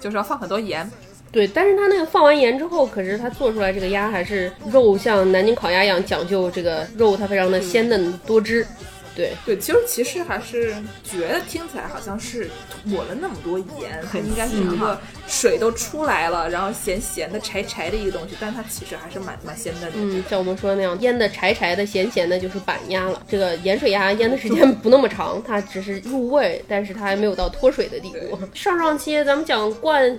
[0.00, 0.90] 就是要放很多盐，
[1.30, 8.66] 对，但是它那个放完盐之后，可是它做出来这个鸭还是肉像南京烤鸭一样讲究，这个肉它非常的鲜嫩多汁。
[9.14, 12.50] 对，对，其实其实还是觉得听起来好像是
[12.84, 19.96] 抹了那么多盐，它应该是一个水都出来了，然后咸咸的、柴柴的一个东西，但它其实还是蛮蛮鲜嫩的。
[19.96, 23.22] 嗯，像我们说的那样，腌的柴柴的、咸咸的，就是板鸭了。
[23.28, 28.38] 这个盐水鸭腌的时间不那么长，它只是入味，但是它还没有到脱水的地步。
[28.54, 30.18] 上上期咱们讲灌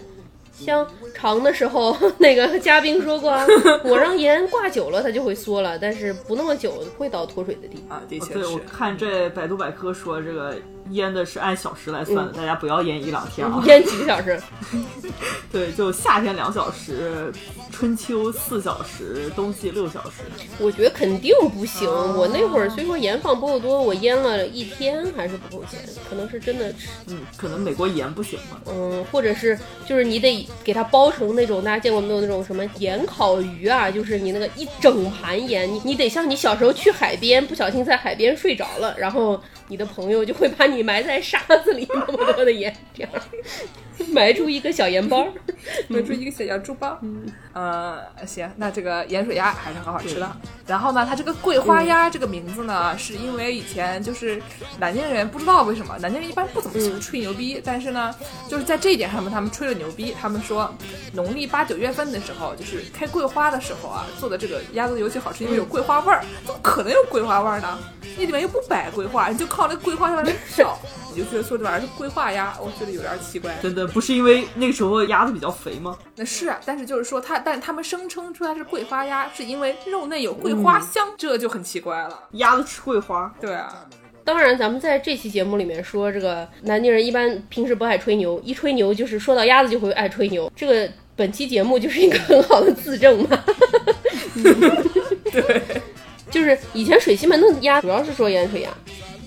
[0.54, 3.46] 香肠的时候， 那个嘉宾说过啊，
[3.84, 7.94] 我让盐挂久了它就会缩了，但是不那么久会到脱水的地步。
[7.94, 8.60] 啊，的确对，我是。
[8.60, 10.56] 看这百度百科说这个
[10.94, 13.62] 腌的是按小时来算的，大家不要腌一两天啊。
[13.68, 14.40] 腌几个小时？
[15.52, 17.32] 对，就夏天两小时，
[17.72, 20.24] 春秋四小时，冬季六小时。
[20.58, 21.88] 我觉得肯定不行。
[21.88, 25.80] 我那会儿虽说盐放不够多，我腌了一天还是不够咸，
[26.10, 28.60] 可能是真的吃，嗯，可能美国盐不行吧。
[28.68, 43.12] 嗯，或者是就是你得给它包成那种大家见过没有那种什么盐烤鱼啊，就是你那个一整盘盐，你你得像你小时候去海边不小心在海边睡着了，然后你的朋友就会把你埋在沙子里那么多的盐，这样
[44.12, 45.28] 埋出一个小盐包。
[45.88, 46.98] 埋出一个小洋猪包。
[47.02, 50.30] 嗯，呃，行，那这个盐水鸭还是很好吃的。
[50.68, 54.42] 然后呢，它这个桂花鸭这个名字呢，是因为以前就是
[54.80, 58.14] 南京人不知道为什么，南京人一般不怎么喜欢吹牛逼，但是呢，
[58.50, 60.74] 就是在这一点上面他们吹了牛逼，他们说
[61.14, 66.26] 农历八九月份的时候，就是开桂花的时候啊，做的这个鸭子尤其好吃，因为有桂花味儿。
[66.46, 67.80] 怎么可能有桂花味儿呢？
[68.18, 70.78] 那里面又不摆桂花，你就靠那桂花在外面烧，
[71.14, 73.56] 你就觉得说这玩意儿是桂花鸭，我觉得有点奇怪。
[73.62, 75.98] 真的不是因为那个时候鸭子比较肥吗？
[76.16, 82.20] 那是啊，但是就是说它，但他们声称出来是桂花鸭，是因为肉内有桂花香，这就很奇怪了。
[82.34, 83.86] 鸭子吃桂花，对啊，
[84.24, 90.52] 当然，咱们在这期节目里面说，这个南京人一般平时不爱吹牛，一吹牛就是说到鸭子就会爱吹牛。
[90.56, 93.44] 这个本期节目就是一个很好的自证嘛。
[95.32, 95.62] 对，
[96.32, 98.70] 就是以前水西门的鸭主要是说盐水鸭，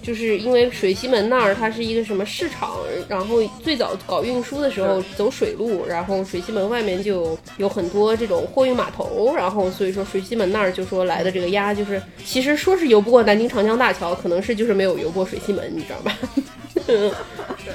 [0.06, 2.76] 就是因为水西门那儿它是一个什么市场，
[3.08, 16.16] 然后最早搞运输的时候走水路，然后水西门外面就有有很多这种货运码头，然后所以说水西门那儿就说来的这个鸭就是，其实说是游不过南京长江大桥，可能是就是没有游过水西门，你知道吧？
[16.86, 17.10] 对，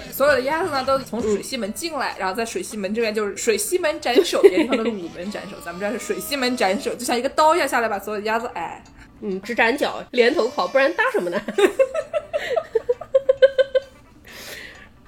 [0.09, 8.81] 所有的鸭子呢都从水西门进来，然后在水西门这边就是水西门斩首，别地方都是午门斩首，咱们这儿是水西门斩首，就像一个刀一样下来把所有的鸭子哎。
[9.21, 11.41] 嗯，只斩脚，连头烤，不然搭什么呢？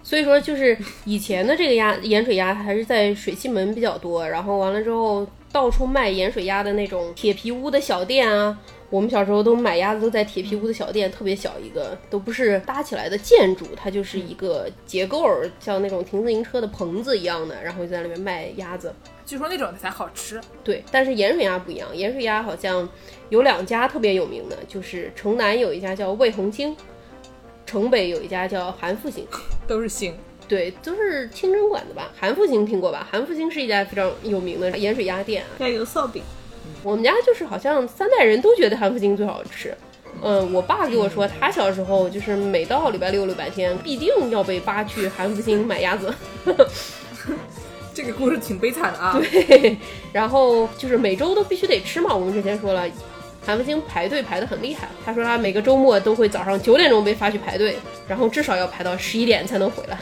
[0.03, 8.59] 所以说，就是以前的这个鸭盐水鸭还是在水西门比较多，然后完了之后，到处卖盐水鸭的那种铁皮屋的小店啊。
[8.91, 15.27] 我们小时候都买鸭子都在铁皮屋的小店，特别小一个，都不是搭起来的建筑，它就是一个结构，
[15.59, 18.93] 像那种停自行车的棚子一样的，然后就在里面卖鸭子。
[19.25, 22.87] 据说那种才好吃，对，但是盐水鸭不一样，盐水鸭好像
[23.33, 26.77] 有两家特别有名的，就是城南有一家叫魏红清，
[27.65, 29.25] 城北有一家叫韩复兴，
[29.67, 30.13] 都是腥。
[30.47, 32.11] 对，都是清真馆的吧？
[32.15, 33.07] 韩复兴听过吧？
[33.09, 35.49] 韩复兴是一家非常有名的盐水鸭店啊。
[35.57, 36.21] 还有烧饼。
[36.83, 39.75] 我们家就是好像三代人都觉得韩复兴最好吃。
[40.21, 46.13] 嗯，我爸给我说，他小时候就是每到礼拜六、礼拜天，必定要被扒去韩复兴买鸭子。
[47.95, 49.19] 这个故事挺悲惨的啊。
[49.19, 49.75] 对，
[50.13, 52.13] 然后就是每周都必须得吃嘛。
[52.13, 52.85] 我们之前说了，
[53.45, 54.87] 韩文清排队排得很厉害。
[55.05, 57.77] 他说他每个周末都会早上九点钟被发去排队，
[58.07, 59.97] 然后至少要排到十一点才能回来。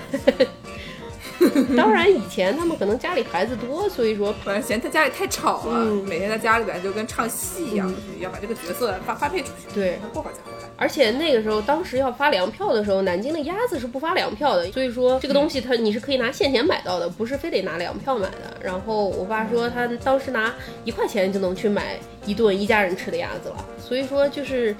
[1.75, 9.73] 当然，以前他们可能家里孩子多，所以说反正嫌他家里太吵了，嗯每天在家里边就跟唱戏一样，要把这个角色发发配出去。
[9.73, 10.60] 对他过会儿才回来。
[10.81, 18.57] 而且那个时候，当时要发粮票的时候，南京的鸭子是不发粮票的，所以说这个东西它你是可以拿现钱买到的，不是非得拿粮票买的。
[18.59, 20.51] 然后我爸说他当时拿
[20.83, 24.75] 一块钱就能去买一顿一家人吃的鸭子了，所以说就是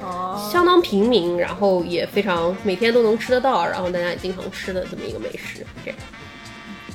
[0.51, 5.63] 相当平民，然后也非常每天都能吃得到，然后大家也经常吃的这么一个美食。
[5.85, 5.99] 这样，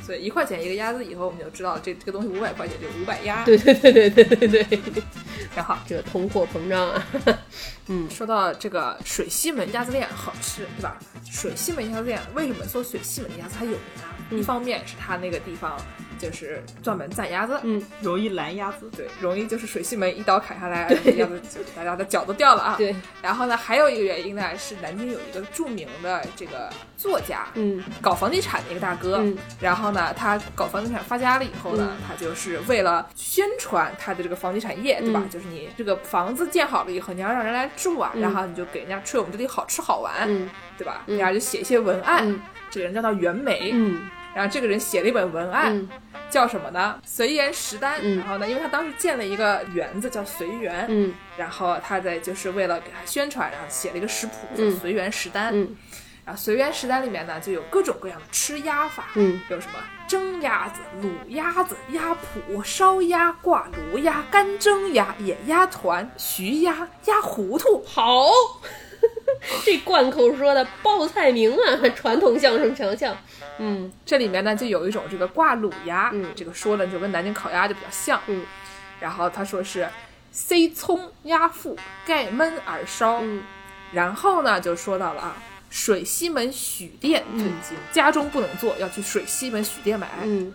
[0.06, 3.44] 所以一块钱一个鸭子，以后我们就知道这这个东西五百块钱就五百鸭。
[3.44, 4.78] 对对对对对对对，
[5.56, 7.08] 然后这个通货膨胀啊，
[7.88, 10.96] 嗯，说到这个水西门鸭子店好吃，对吧？
[11.28, 14.14] 水西门鸭子店为什么说水西门鸭子它有名啊？
[14.30, 15.76] 一方面是它那个地方
[16.18, 17.82] 就是专门宰鸭子，嗯。
[18.00, 18.90] 容易拦鸭子。
[18.96, 22.74] 对，容易就是水西门一刀砍下来，鸭子就大家的脚都掉了啊。
[22.76, 27.82] 对，然后呢，还有一个原因呢，是南京有一个著名的这个作家，嗯。
[28.00, 29.36] 搞房地产的一个大哥，嗯。
[29.60, 32.04] 然后呢，他搞房地产发家了以后呢，嗯。
[32.08, 35.20] 他就是为了宣传他的这个房地产业，对吧？
[35.22, 35.30] 嗯。
[35.30, 38.22] 就是你这个房子建好了以后，你要让人来住啊，嗯。
[38.22, 40.48] 然后你就给人家吹我们这里好吃好玩，嗯。
[40.78, 41.02] 对吧？
[41.06, 41.18] 嗯。
[41.18, 42.40] 然后就写一些文案，嗯。
[42.70, 45.88] 这个人叫做袁枚，嗯然后这个人写了一本文案，嗯
[46.28, 47.00] 叫什么呢？
[47.06, 47.98] 随园食单。
[48.02, 55.58] 嗯然后呢，因为他当时建了一个园子叫随园，嗯然后他在就是为了给他宣传，然后写了一个食谱叫嗯随园食单。
[55.58, 55.74] 嗯
[56.26, 67.82] 然后随园食单里面呢，就有各种各样的吃鸭法，嗯有什么蒸鸭子、卤鸭子、鸭脯、烧鸭、挂炉鸭、干蒸鸭、野鸭团、徐鸭、鸭糊涂。
[67.86, 68.28] 好，
[69.64, 73.16] 这贯口说的报菜名啊，传统相声强项。
[73.58, 78.20] 嗯这里面呢就有一种这个挂卤鸭，嗯这个说的就跟南京烤鸭就比较像。
[78.26, 78.44] 嗯，
[79.00, 79.88] 然后他说是
[80.30, 81.76] 塞葱鸭腹
[82.06, 83.42] 盖焖耳烧，嗯
[83.92, 85.36] 然后呢就说到了啊。
[85.68, 90.08] 水西门许店推荐，家中不能做，要去水西门许店买。
[90.22, 90.54] 嗯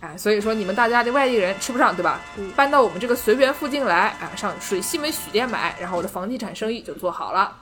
[0.00, 2.20] 哎，所以说你们大家这外地人吃不上，对吧？
[2.36, 7.56] 嗯搬到我们这个随园附近来，啊，上水西门许店买，然后我的房地产生意就做好了，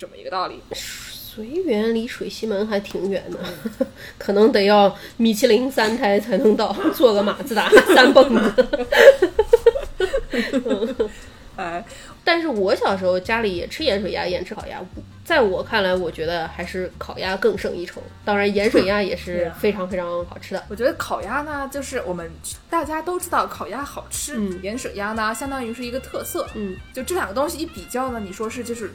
[0.00, 0.58] 这么一个道理。
[0.72, 3.38] 随园离水西门还挺远的，
[4.16, 8.68] 可能得要米其林三胎才能到，坐个马自达 三蹦子。
[11.56, 11.84] 哎，
[12.24, 14.80] 但是我小时候家里也吃盐水鸭，也吃烤鸭。
[15.22, 18.02] 在我看来，我觉得还是烤鸭更胜一筹。
[18.24, 20.64] 当然，盐水鸭也是非常非常好吃的。
[20.68, 22.28] 我觉得烤鸭呢，就是我们
[22.70, 26.46] 大家都知道烤鸭好吃，嗯盐水鸭呢，相当于是一个特色。
[26.54, 28.90] 嗯，就这两个东西一比较呢，你说是就是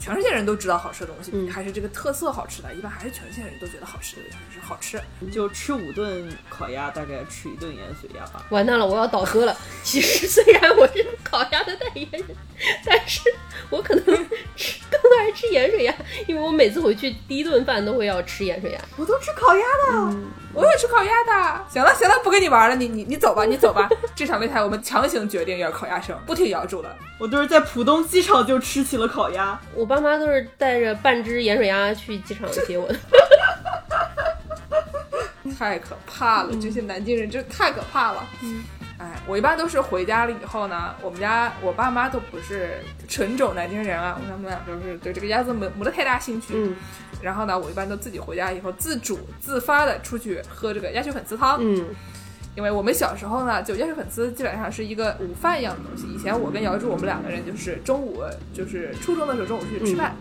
[0.00, 5.00] 全世界人都知道好吃的东西，嗯还是这个特色好吃的，一般还是全世界人都觉得好吃的，就是好吃。
[5.30, 8.44] 就吃五顿烤鸭，大概吃一顿盐水鸭吧。
[8.48, 9.56] 完蛋了，我要倒戈了。
[9.84, 12.24] 其实虽然我是烤鸭的代言人，
[12.84, 13.20] 但是
[13.68, 14.04] 我可能
[14.56, 15.94] 吃更爱吃盐水鸭，
[16.26, 18.80] 因为我每次回去第一顿饭都会要吃盐水鸭。
[18.96, 20.16] 我都吃烤鸭的，
[20.52, 21.64] 我也吃烤鸭的。
[21.68, 23.88] 行了行了，不跟你玩了，你你你走吧，你走吧。
[24.14, 26.96] 这场擂台我们强行决定要烤鸭生，不听姚主了。
[27.18, 29.60] 我都是在浦东机场就吃起了烤鸭。
[29.74, 32.96] 我爸妈都是带着半只盐水鸭去机场接我的。
[35.58, 38.26] 太可怕了，这些南京人真太可怕了。
[38.42, 38.62] 嗯，
[39.00, 46.52] 哎，我一般都是回家了以后呢，我们家我爸妈都不是纯种南京人啊，他们俩都是对这个鸭子没没得太大兴趣。
[46.54, 46.76] 嗯
[47.22, 51.58] 然后呢，我一般都自己回家以后自主自发的出去喝这个鸭血粉丝汤。
[51.60, 51.84] 嗯
[52.56, 56.06] 因为我们小时候呢，就鸭血粉丝基本上是一个午饭一样的东西。
[56.12, 58.22] 以前我跟姚柱我们两个人就是中午，
[58.52, 60.16] 就是初中的时候中午去吃饭，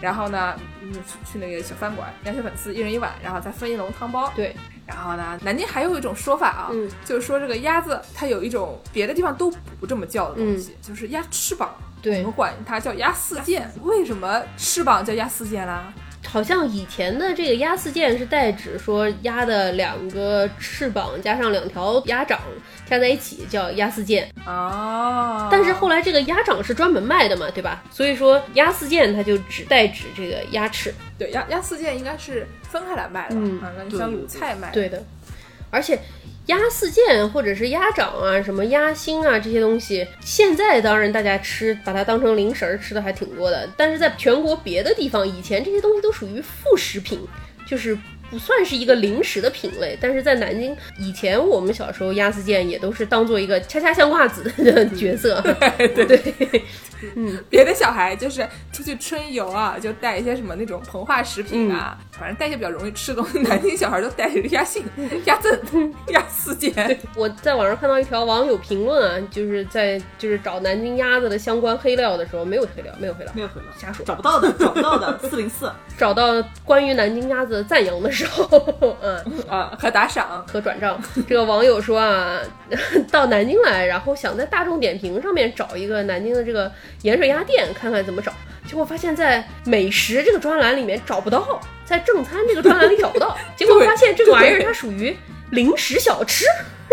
[0.00, 4.32] 然后呢，嗯，去去那个小饭馆，鸭血粉丝一人一碗，然后再分一笼汤包。
[4.34, 4.54] 对，
[4.86, 11.74] 然后呢，南京还有一种说法啊，嗯就是说这个鸭子它有一种别的地方都不这么叫的东西，就是鸭翅膀。
[12.02, 13.70] 对我们管它叫鸭四件。
[13.82, 15.92] 为什么翅膀叫鸭四件啦？
[16.26, 22.38] 好像以前的这个鸭四件是代指说鸭的两个翅膀加上两条鸭掌
[22.88, 27.82] 加在一起叫鸭四件，哦，但是后来这个鸭掌是专门卖的嘛，对吧？
[27.90, 30.94] 所以说鸭四件它就只代指这个鸭翅。
[31.18, 34.74] 对鸭鸭四件应该是分开来卖的，嗯啊，那就像对卤菜卖的。
[34.74, 35.02] 对的，
[35.70, 35.98] 而且
[36.50, 47.20] 鸭四件或者是鸭掌啊、什么鸭心啊这些东西，现在当然大家吃把它当成零食儿吃的还挺多的，但是在全国别的地方，以前这些东西都属于副食品，
[47.66, 47.96] 就是。
[48.30, 55.40] 不算是一个零食的品类，但是在南京以前，我们小时候鸭四件也都是当做一个恰恰香瓜子的角色。
[55.76, 56.64] 对对，
[57.16, 63.38] 嗯别的小孩就是出去春游啊，就带一些什么那种膨化食品啊，嗯反正带一些比较容易吃的东西。
[63.40, 64.84] 南京小孩都带着鸭杏、
[65.24, 66.98] 鸭胗、鸭四件。
[67.16, 74.04] 我在网上看到一条网友评论啊，就是在就是找南京鸭子的相关黑料的时候，没有黑料，没有黑料，没有黑料，瞎说。
[74.04, 75.70] 找不到的，找不到的，四零四。
[75.96, 81.00] 找到关于南京鸭子赞扬的时候， 嗯， 啊，和打赏，和转账。
[81.28, 82.40] 这个网友说啊，
[83.10, 86.70] 到南京来，然后想在大众点评上面找一个南京的这个
[87.02, 88.32] 盐水鸭店，看看怎么找。
[88.66, 93.36] 结果发现，在美食这个专栏里面找不到，在正餐这个专栏里找不到。
[93.56, 95.16] 结果发现这个玩意儿它属于
[95.50, 96.44] 零食小吃，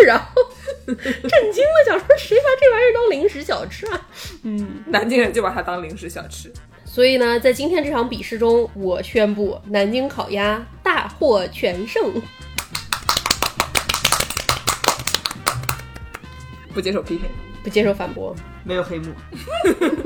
[0.06, 0.42] 然后
[0.88, 4.02] 震惊了，想说谁把这玩意儿当零食小吃啊？
[4.44, 6.52] 嗯南京人就把它当零食小吃。
[6.88, 12.12] 所以呢，在今天这场比试中，我宣布南京烤鸭大获全胜。
[16.74, 17.30] 不接受批评。
[17.64, 18.34] 不接受反驳。
[18.64, 19.12] 没有黑幕，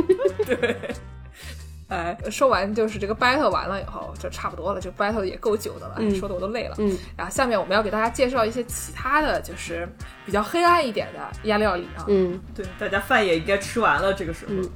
[1.87, 6.75] 哎，说完就是这个 battle 完了以后就差不多了，这个 battle 也够久的了，嗯说的我都累了。
[6.79, 9.87] 嗯，然后下面我们要给大家介绍一些其他的就是
[10.25, 12.05] 比较黑暗一点的鸭料理啊。
[12.07, 14.53] 嗯对，大家饭也应该吃完了，这个时候。
[14.53, 14.69] 嗯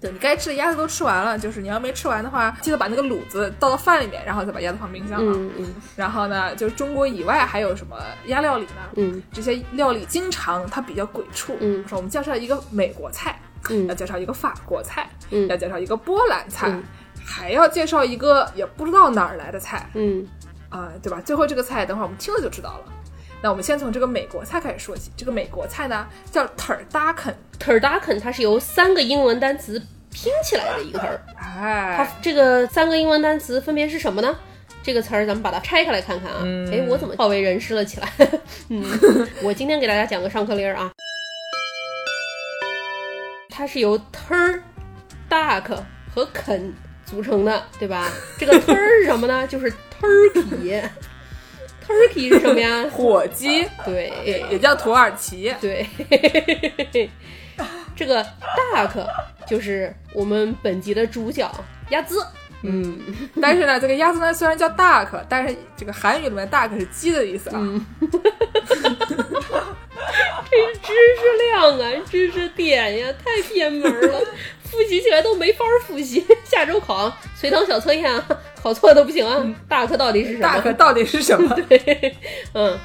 [0.00, 5.32] 对你该吃的鸭子都吃完了，就是你要没吃完的话，记得把那个卤子倒到饭里面，然后再把鸭子放冰箱了。
[5.34, 7.96] 嗯嗯然后呢，就是中国以外还有什么
[8.26, 8.82] 鸭料理呢？
[8.96, 11.56] 嗯这些料理经常它比较鬼畜。
[11.60, 13.40] 嗯说我们介绍一个美国菜，
[13.70, 16.82] 嗯要嗯介绍一个法国菜，嗯要介绍一个波兰菜，嗯
[17.24, 20.26] 还要介绍一个也不知道哪儿来的菜嗯
[20.70, 21.18] 啊、对吧？
[21.24, 22.92] 最后这个菜，等会儿我们听了就知道了。
[23.42, 25.10] 那我们先从这个美国菜开始说起。
[25.16, 29.80] 这个美国菜呢叫 turducken，，turducken 它是由三个英文单词
[30.10, 31.20] 拼起来的一个词儿。
[31.36, 34.36] 它哎，这个三个英文单词分别是什么呢？
[34.82, 36.40] 这个词儿咱们把它拆开来看看啊。
[36.42, 38.10] 嗯哎、我怎么好为人师了起来？
[38.70, 38.82] 嗯，
[39.42, 40.90] 我今天给大家讲个上课铃儿啊。
[43.50, 44.60] 它是由 tur、
[45.28, 45.76] duck
[46.14, 46.72] 和肯
[47.04, 48.10] 组成的，对吧？
[48.38, 49.46] 这个 tur 是什么呢？
[49.46, 49.70] 就是
[50.00, 50.82] turkey。
[51.88, 52.84] Turkey 是什么呀？
[52.92, 53.66] 火鸡。
[53.84, 55.86] 对，也叫土耳其，对，
[57.96, 58.22] 这个
[58.74, 59.06] duck
[59.46, 61.50] 就是我们本集的主角
[61.90, 62.24] 鸭子。
[62.62, 62.98] 嗯，
[63.40, 67.56] 但是呢，这个鸭子呢虽然叫 duck，但是这个韩语里面 duck 是鸡的意思啊。
[70.50, 71.22] 这是知识
[71.52, 74.20] 量啊，知识点呀，太偏门了，
[74.70, 76.24] 复习起来都没法复习。
[76.44, 78.26] 下周考随堂小测验啊，
[78.62, 79.44] 考错都不行啊。
[79.68, 81.54] duck 到底是什么 duck 到底是什么？
[81.68, 82.14] 对，
[82.54, 82.78] 嗯，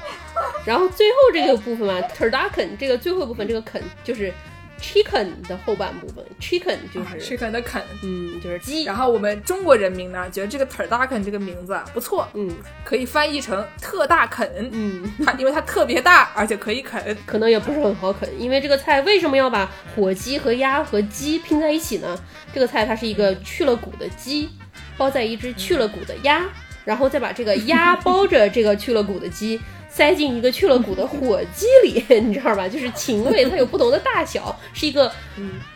[0.64, 4.32] 然后最后这个部分嘛 turducken 这个最后部分这个肯就是
[4.80, 7.82] chicken 的后半部分，chicken 就是、Chicken 的肯。
[8.02, 8.84] 嗯，就是鸡。
[8.84, 12.50] 然后我们中国人民呢，觉得这个 turducken 这个名字啊不错，嗯
[12.84, 14.48] 可以翻译成特大啃。
[14.72, 17.16] 嗯，它因为它特别大，而且可以啃。
[17.26, 22.18] 可能也不是很好啃，因为这个菜为什么要把火鸡和鸭和鸡拼在一起呢？
[22.52, 24.48] 这个菜它是一个去了骨的鸡
[24.96, 26.44] 包在一只去了骨的鸭，
[26.84, 29.60] 然后再把这个鸭包着这个去了骨的鸡。
[29.94, 32.68] 塞进一个去了骨的火鸡里， 你知道吧？
[32.68, 35.06] 就是禽类，它有不同的大小，是一个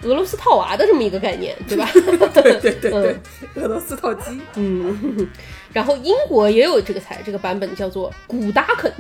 [0.03, 1.89] 俄罗斯套娃的这么一个概念，对吧？
[2.35, 3.17] 对对对对，
[3.55, 4.41] 俄罗斯套鸡。
[4.57, 5.29] 嗯，
[5.73, 8.93] 然后英国也有这个菜，这个版本叫做古达肯，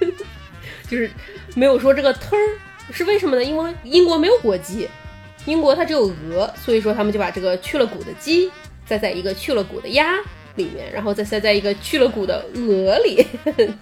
[0.88, 1.10] 就是
[1.54, 2.38] 没有说这个 tur
[2.90, 3.44] 是为什么呢？
[3.44, 4.88] 因为英国没有火鸡，
[5.44, 8.50] 英国它只有鹅，所以说他们就把这个去了骨的鸡
[8.86, 10.14] 再在一个去了骨的鸭
[10.56, 13.26] 里面，然后再塞在一个去了骨的鹅里，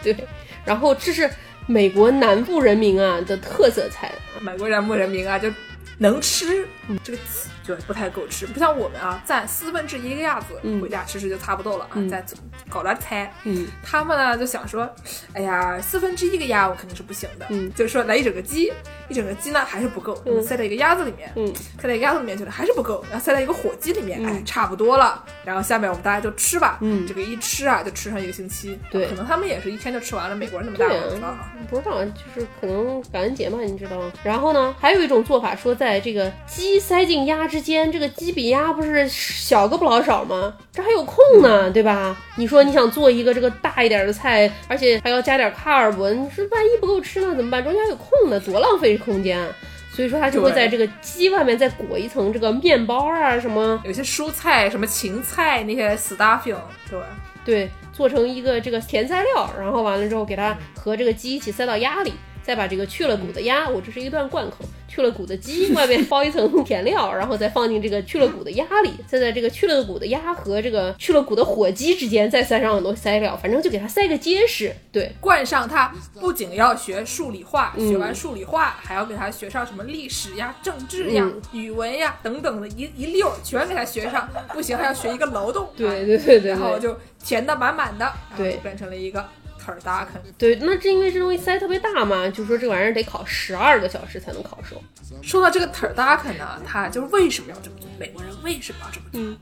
[0.03, 0.17] 对，
[0.65, 1.29] 然后这是
[1.67, 5.51] 美国南部人民啊的特色菜，美国南部人民啊，就
[5.99, 7.19] 能吃，嗯这个
[7.63, 10.81] 就不太够吃，不像我们啊，占四分之一个鸭子、嗯。
[10.81, 12.09] 回家吃吃就差不多了啊，嗯。
[12.09, 12.25] 再
[12.69, 13.33] 搞点菜。
[13.45, 13.69] 嗯。
[13.85, 14.93] 他们呢就想说，
[15.33, 17.73] 哎呀，四分之一个鸭我肯定是不行的，嗯。
[17.75, 18.73] 就是说来一整个鸡，
[19.13, 21.47] 一整个鸡呢还是不够，我们塞在一个鸭子里面，嗯
[21.79, 25.23] 塞在一个鸭子里面去了还是不够，然后塞在一个火鸡里面，嗯哎，差不多了。
[25.45, 31.53] 然后下面我们大家就吃吧，嗯这个一吃啊就吃上一个星期，对可能他们也是一天就吃完了，美国人那么大对我不知道啊。
[31.69, 34.11] 不知道，就是可能感恩节嘛，你知道吗？
[34.23, 40.55] 然后呢，还有一种做法，说在这个鸡塞进鸭之间，这个鸡比鸭不是小个不老少吗？
[40.73, 42.17] 这还有空呢，对吧？
[42.37, 47.63] 你说你想做一个这个大一点的菜，而且还要加点 carb，你说万一不够吃呢怎么办？
[47.63, 49.49] 中间还有空呢，多浪费空间啊！
[49.91, 56.57] 所以说它就会在这个鸡外面再裹一层这个面包啊什么，有些蔬菜，什么芹菜那些 stuffing，
[56.89, 57.07] 对吧？
[57.45, 74.71] 对，做成一个这个甜菜料，然后完了之后给它和这个鸡一起塞到鸭里，再把这个去了骨的鸭，我这是一段贯口，去了骨的鸡外面包一层甜料，然后再放进这个去了骨的鸭里，再在这个去了骨的鸭和这个去了骨的火鸡之间再塞上很多塞料，反正就给它塞个结实。
[74.93, 75.91] 对，灌上它
[76.21, 77.89] 不仅要学数理化，嗯。
[77.89, 81.41] 学完数理化还要给它学上什么历史呀、政治呀、嗯。
[81.53, 86.41] 语文呀等等的一一溜儿全给它学上，不行还要学一个劳动，对啊对对对。
[86.41, 88.53] 对然后就填的满满的，然后对。
[88.53, 89.27] 就变成了一个
[89.65, 90.21] turducken。
[90.37, 94.83] 对，那是因为这东西塞特别大嘛，就说这玩意儿得烤十二个小时才能烤熟。
[95.23, 97.89] 说到这个 turducken 呢，它就是为什么要这么做？
[97.99, 99.21] 美国人为什么要这么做？
[99.21, 99.37] 嗯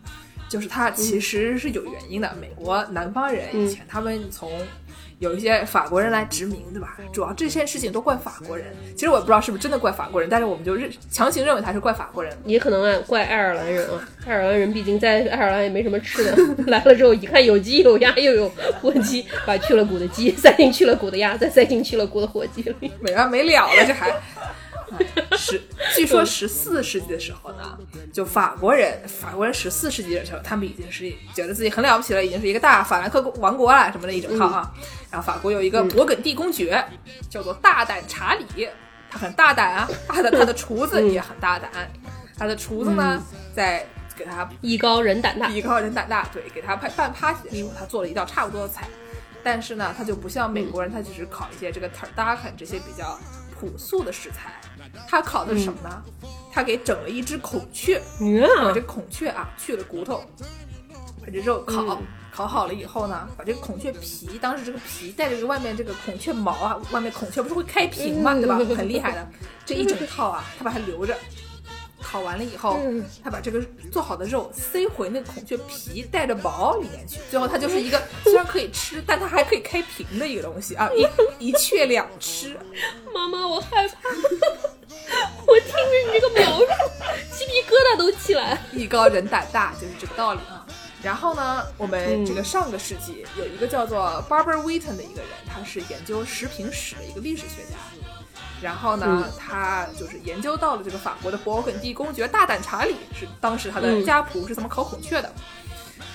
[0.51, 2.37] 就是它其实是有原因的。
[2.41, 4.51] 美国南方人以前他们从
[5.21, 6.97] 有一些法国人来殖民，对吧？
[7.13, 8.67] 主要这件事情都怪法国人。
[8.95, 12.35] 其实我也不知道是不是真的怪法国人，但是我们就认强行认为他是怪法国人。
[12.47, 16.37] 也可能啊，怪爱尔兰人啊，爱尔兰人毕竟在爱尔兰也没什么吃的，
[16.69, 18.49] 来了之后一看有鸡有鸭又有
[18.81, 22.91] 火鸡，把去了骨的鸡塞进去了骨的鸭，再塞进去了骨的火鸡里。
[23.01, 24.11] 没完没了了，这还。
[25.30, 25.63] 哎十，
[25.95, 27.79] 据说十四世纪的时候呢，
[28.13, 34.73] 就法国人，法国人十四世纪的时候，他们已经是觉得自己很了不起了，已经是一个大法兰克王国了，什么的一整套啊。
[35.11, 36.85] 然后法国有一个勃艮第公爵，
[37.29, 38.69] 叫做大胆查理，
[39.11, 41.71] 他很大胆啊，他的他的厨子也很大胆，
[42.39, 43.21] 他的厨子呢，
[43.55, 43.85] 在
[44.17, 48.87] 给他艺高人胆大，艺高人胆大，对，给他办办 party 的时候，他做了一道差不多的菜，
[49.43, 53.19] 但是呢，他就不像美国人，他只是烤一些这个 turducken 这些比较
[53.59, 54.53] 朴素的食材，
[55.09, 56.03] 他烤的是什么呢？
[56.53, 58.01] 他给整了一只孔雀，
[58.57, 60.23] 把啊这孔雀啊去了骨头，
[61.21, 61.83] 把这肉烤。
[61.95, 61.99] 嗯
[62.33, 68.57] 烤好了以后呢，把这个孔雀皮，当时这个皮带着这个外面这个孔雀毛啊，外面孔雀不是会开屏嘛，对吧？
[68.77, 69.29] 很厉害的，
[69.67, 71.15] 这一整套啊，他把它留着。
[72.01, 73.61] 烤完了以后嗯，他把这个
[73.93, 81.07] 做好的肉塞回那个孔雀皮带着毛里面去，最后它就是一个虽然可以吃，但它还可以开屏的一个东西啊，一
[81.51, 82.57] 一雀两吃。
[83.13, 84.09] 妈妈，我害怕。
[85.47, 86.67] 我听着你这个描述，
[87.33, 88.61] 鸡皮疙瘩都起来了。
[88.73, 90.65] 艺高人胆大，就是这个道理啊。
[91.03, 97.77] 然后呢，我们这个上个世纪有一个叫做 Barbara Wheaton 的一个人，他是研究食品史的一个历史学家。
[98.61, 105.33] 然后呢，他就是研究到了这个法国的勃艮第公爵大胆查理是当时他的嗯家仆是怎么烤孔雀的。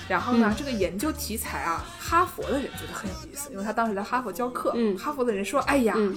[0.08, 4.72] 然后呢，这个研究题材啊，哈佛的人觉得很有意思，因为他当时在哈佛教课。
[4.76, 4.96] 嗯。
[4.96, 6.16] 哈佛的人说：“哎呀，嗯。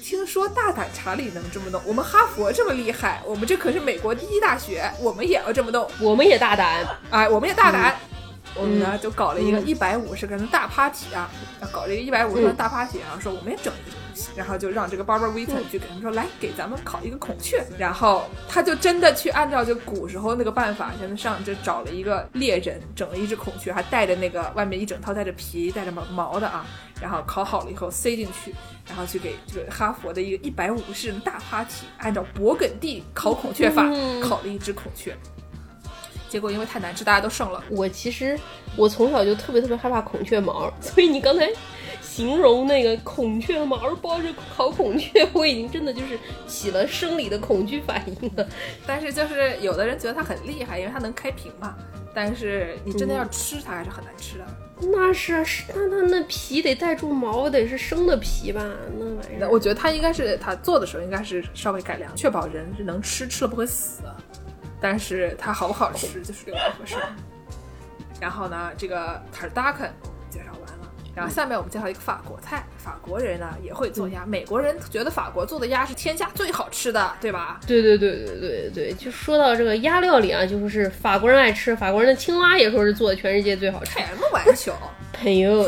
[0.00, 5.88] 听说大胆查理能这么弄，我们哈佛这么厉害，我们这可是美国第一大学，我们也要这么弄。
[6.00, 7.92] 我们也大胆，哎，我们也大胆。
[7.92, 8.16] 嗯。
[8.58, 11.28] 我们呢就搞了一个一百五十个人的大 party 啊，
[11.72, 13.96] 搞了一个一百五十个人的大 party，然后说我们也整一个
[14.34, 26.66] 然后就让这个 Barbara Wheaton 去给他们说，来给咱们烤一个孔雀，然后他就真的去按照就古时候那个办法，现在上就找了一个猎人，整了一只孔雀，还带着那个外面一整套带着皮、带着毛毛的啊，
[27.00, 28.54] 然后烤好了以后塞进去，
[28.86, 35.16] 然后去给这个哈佛的一个一百五十人大 party，按照勃艮第烤孔雀法、嗯烤了一只孔雀。
[36.28, 37.62] 结果因为太难吃，大家都剩了。
[37.70, 38.38] 我其实
[38.74, 41.48] 我从小就特别特别害怕孔雀毛，所以你刚才
[42.16, 48.48] 形容那个孔雀毛包着烤孔雀，我已经真的就是起了生理的恐惧反应了。
[48.86, 51.76] 但是就是有的人觉得它很厉害，因为它能开屏嘛。
[52.14, 54.46] 但是你真的要嗯吃它还是很难吃的。
[54.90, 58.62] 那是啊，是那那那皮得带住毛，得是生的皮吧？
[58.98, 64.00] 那玩意儿，那我觉得它应该是它做的时候应该是稍微改良，确保人是能吃，吃了不会死。
[64.80, 67.12] 但是它好不好吃就是另外一回事儿。
[68.18, 69.22] 然后呢，这个
[69.54, 69.94] 完了，
[71.16, 72.64] 然后下面我们介绍一个法国菜。
[72.76, 77.58] 法国人呢也会做鸭，美国人觉得法国做的鸭是天下最好吃的，对吧？
[77.66, 83.98] 对对对对对对，就说到这个鸭料理啊，就是法国人爱吃，法国人的青蛙也说是做的全世界最好吃。
[83.98, 84.76] 开什么玩笑？
[85.18, 85.64] 朋友，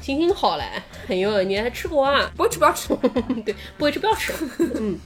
[0.00, 0.64] 行行好嘞，
[1.06, 2.28] 朋友，你还吃过啊？
[2.36, 2.88] 不会吃不要吃。
[3.46, 4.32] 对，不会吃不要吃。
[4.58, 4.98] 嗯，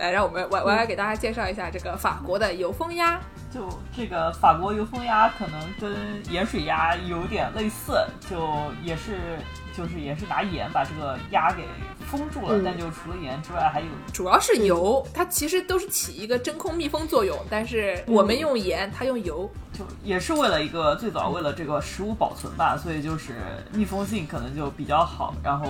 [0.00, 3.20] 来，让我们我我来给大家介绍一下这个法国的油封鸭。
[3.52, 5.94] 就这个法国油封鸭可能跟
[6.32, 7.92] 盐水鸭有点类似，
[8.28, 8.48] 就
[8.82, 9.38] 也是
[9.76, 11.64] 就是也是拿盐把这个鸭给
[12.10, 19.48] 封住了，嗯但就除了盐之外还有主要是油，它其实都是起一个真空密封作用，但是我们用盐，它用油。
[19.72, 23.34] 就也是为了一个最早为了这个食物保存吧，所以就是
[23.72, 25.66] 密封性可能就比较好，然后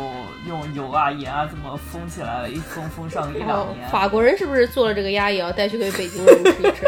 [0.49, 6.87] 用油啊盐啊这么封起来了，一封封上一两哦年。，法国人是不是做了这个鸭也要带去给北京人吃一吃？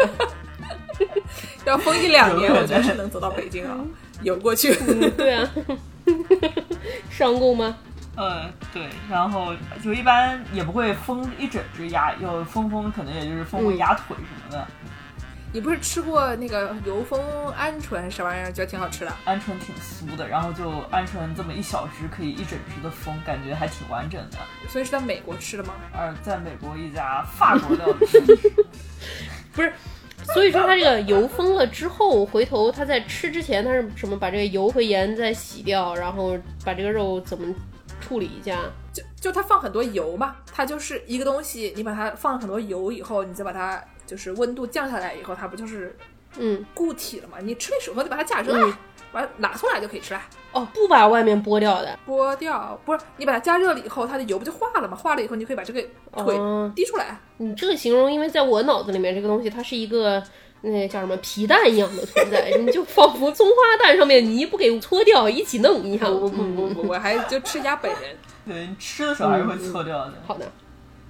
[1.65, 3.77] 要封一两年，我觉得是能走到北京啊，
[4.23, 4.75] 游过去。
[4.87, 5.49] 嗯，对啊，
[7.09, 7.77] 上供吗？
[8.15, 9.53] 嗯，对，然后
[9.83, 14.67] 就一般也不会封一整只鸭，有封封可能也就是封封嗯鸭腿什么的。
[15.51, 17.19] 你不是吃过那个油封
[17.55, 18.51] 鹌鹑还是啥玩意儿？
[18.51, 19.11] 觉得挺好吃的。
[19.25, 24.37] 鹌鹑挺酥的，然后就鹌鹑这么一小只可以一整只的封，感觉还挺完整的。
[24.67, 25.73] 所以是在美国吃的吗？
[25.93, 28.07] 呃在美国一家法国料理，
[29.53, 29.71] 不是，
[30.33, 34.17] 所以说它这个油封了之后，回头它在吃之前，它是什么？
[34.17, 36.35] 把这个油和盐再洗掉，然后
[36.65, 37.53] 把这个肉怎么
[38.03, 38.59] 处理一下？
[38.91, 45.95] 就就它放很多油嘛，它就是一个东西，你把它放很多油以后，你再把它就是温度降下来以后，它不就是
[46.37, 47.37] 嗯，固体了吗？
[47.41, 48.73] 你吃的时候你把它加热，嗯
[49.11, 50.21] 把它拿出来就可以吃了。
[50.51, 51.99] 哦，不把外面剥掉的。
[52.07, 54.97] 剥掉不是你把它加热了以后，它的油不就化了吗？
[54.97, 55.81] 化了以后，你可以把这个
[56.17, 57.19] 腿哦滴出来。
[57.37, 60.21] 你这个形容，因为在我脑子里面，这个东西它是一个
[60.71, 66.09] 那叫什么皮蛋一样的存在，你就仿佛松花蛋上面泥不给搓掉一起弄一样。
[66.09, 68.15] 不不不嗯不，我还就吃鸭本人。
[68.47, 70.13] 对，你吃的时候还是会搓掉的。
[70.25, 70.49] 好的，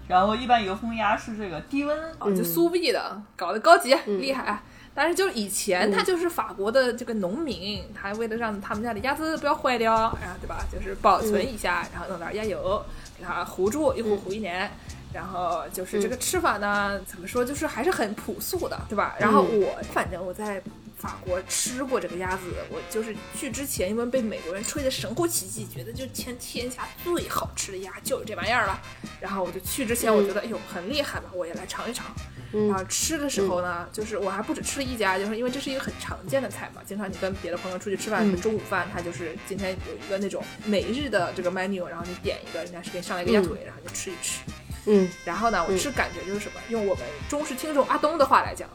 [0.08, 4.64] 然后一般油封鸭是这个低温，哦，就苏闭的，搞得高级、 厉害。
[4.96, 12.84] 但是就是以前他就是法国的这个农民，他为了让他们家的鸭子不要坏掉，然后对吧，就是保存一下，然后弄点鸭油
[13.18, 14.70] 给它糊住，一糊糊一年。
[15.14, 19.16] 然后就是这个吃法呢，怎么说，就是还是很朴素的，对吧？
[19.20, 20.62] 然后我反正我在
[20.98, 28.82] 法国吃过这个鸭子，我就是去之前，因为被美国人吹得神乎其技，觉得就天天下最好吃的鸭就是这玩意儿了。
[29.22, 32.08] 然后我就去之前，我觉得哎呦很厉害嘛，我也来尝一尝。
[32.52, 44.42] 然后吃的时候呢，就是我还不止吃了一家，就是因为这是一个很常见的菜嘛，经常你跟别的朋友出去吃饭，中午饭他就是今天有一个那种每日的这个 menu，然后你点一个，人家是给你上来一个鸭腿，然后你就吃一吃。
[44.86, 46.60] 嗯然后呢，我是感觉就是什么？
[46.70, 48.70] 用我们忠实听众阿东的话来讲，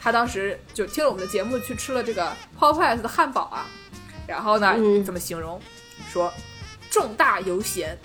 [0.00, 3.66] 他当时就听了我们的节目去吃了这个 Popeyes 的汉堡啊，
[4.26, 5.60] 然后呢，嗯怎么形容？
[6.12, 6.32] 说
[6.90, 7.98] 重大油咸，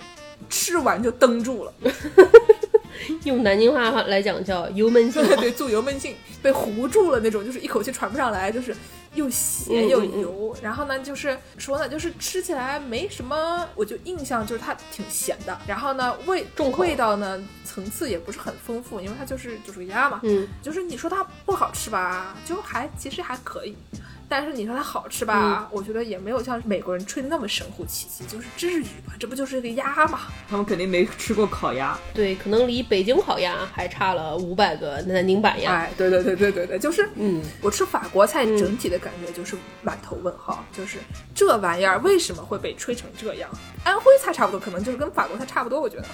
[0.48, 1.72] 吃完就蹬住了。
[3.24, 5.24] 用南京话来讲叫油焖性。
[5.38, 8.76] 对，做油焖性，被糊住了那种，就是一口气喘不上来，就是
[9.14, 10.56] 又咸又油。
[10.62, 15.58] 然后呢，就是说呢，就是吃起来没什么，我就印象就是它挺咸的。
[15.66, 20.20] 然后呢，味重味道呢层次也不是很丰富，因为它就是就是鸭嘛。
[20.22, 23.76] 嗯，就是你说它不好吃吧，就还其实还可以。
[24.30, 29.12] 但是你说它好吃吧，我觉得也没有像美国人吹的那么神乎其技，就是至于吗？
[29.18, 30.20] 这不就是一个鸭吗？
[30.48, 31.98] 他们肯定没吃过烤鸭。
[32.14, 35.72] 对，可能离北京烤鸭还差了五百个南宁板鸭。
[35.72, 40.98] 哎，对对对对对对，就是，嗯，我吃法国菜整体的感觉就是满头问号，就是
[41.34, 43.50] 这玩意儿为什么会被吹成这样？
[43.82, 46.04] 安徽菜差不多，可能就是跟法国菜差不多，我觉得，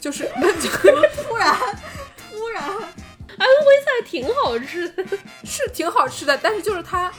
[0.00, 0.24] 就是
[0.60, 0.68] 就
[1.22, 1.56] 突然
[2.32, 5.04] 突然安徽菜挺好吃的，
[5.44, 7.12] 是挺好吃的，但是就是它。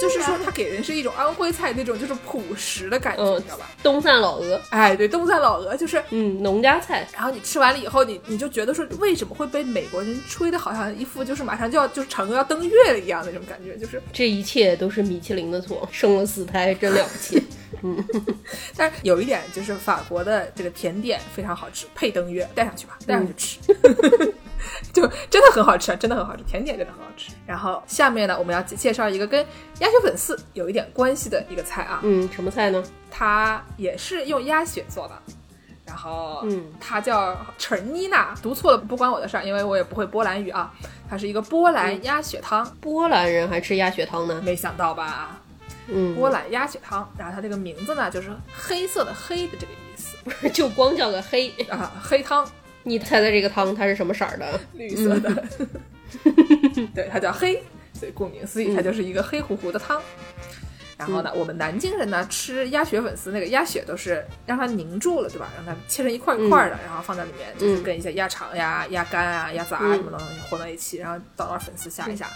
[0.00, 3.70] 就是说，它给人是一种安徽菜那种就是朴实的感觉，嗯你知道吧？
[3.82, 7.06] 东山老鹅，哎，对，东山老鹅就是嗯，农家菜。
[7.12, 17.42] 然后你吃完了以后，你你就觉得说，为什么会被美国人吹的好像一副就是马上就要就是嫦娥要登月了一样那种感觉，就是， 这一切都是米其林的错， 生了四胎真了不起。
[17.82, 18.04] 嗯
[18.76, 23.58] 但是有一点就是法国的这个甜点非常好吃，配登月，带上去吧，带上去吃，
[24.92, 27.32] 就真的很好吃，真的很好吃，甜点真的很好吃。
[27.46, 29.44] 然后下面呢，我们要介绍一个跟
[29.80, 32.82] 鸭血粉丝有一点关系的一个菜啊，嗯，什么菜呢？
[33.10, 35.14] 它也是用鸭血做的。
[35.86, 40.70] 然后，嗯，它叫陈妮娜，读错了不关我的事儿，因为我也不会波兰语啊。
[41.08, 44.38] 它是一个波兰鸭血汤，波兰人还吃鸭血汤呢？
[44.44, 45.40] 没想到吧？
[45.86, 51.48] 嗯，波兰鸭血汤，然后它这个名字呢，就是黑色的黑的这个意思 就光叫个黑。
[51.70, 52.46] 啊，黑汤，
[52.82, 54.60] 你猜猜这个汤它是什么色儿的？
[54.74, 55.44] 绿色的，
[56.94, 57.62] 对，它叫黑，
[57.92, 60.00] 所以顾名思义，它就是一个黑乎乎的汤。
[60.96, 65.48] 然后呢，我们南京人呢吃鸭血粉丝，那个鸭血都是让它凝住了，对吧？
[65.56, 72.28] 让它切成一块一块的，然后放在里面，就是跟一些鸭肠呀、鸭肝啊、鸭杂啊什么东西混在一起，然后倒点粉丝下一下。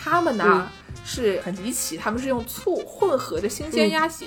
[0.00, 0.70] 他们呢、
[1.04, 4.26] 是很离奇，他们是用醋混合着新鲜鸭血，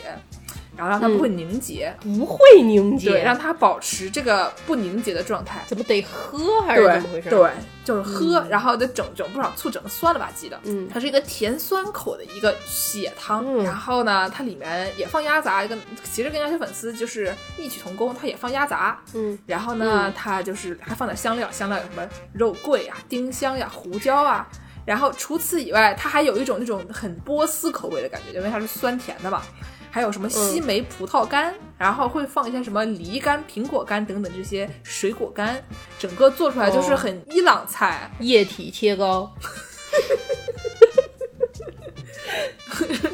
[0.82, 5.64] 然后让它不会凝结，不会凝结，对，让它保持这个不凝结的状态。
[5.68, 7.30] 怎么得喝还是怎么回事？
[7.30, 7.52] 对，
[7.86, 10.60] 就是喝，然后得整整不少醋，整的酸了吧唧的。
[10.64, 13.46] 嗯它是一个甜酸口的一个血汤。
[13.46, 15.80] 嗯然后呢，它里面也放鸭杂，跟
[16.12, 19.00] 其实跟鸭血粉丝就是异曲同工，它也放鸭杂。
[19.14, 24.48] 嗯，然后呢，它就是还放点香料，香料有什么肉桂啊、丁香呀、胡椒啊。
[24.84, 29.44] 然后除此以外，它还有一种那种很波斯口味的感觉，因为它是酸甜的嘛。
[29.92, 35.62] 还有什么西梅、葡萄干，然后会放一些什么梨干、苹果干等等这些水果干，
[36.00, 38.10] 整个做出来就是很伊朗菜。
[38.20, 39.30] 液体切糕，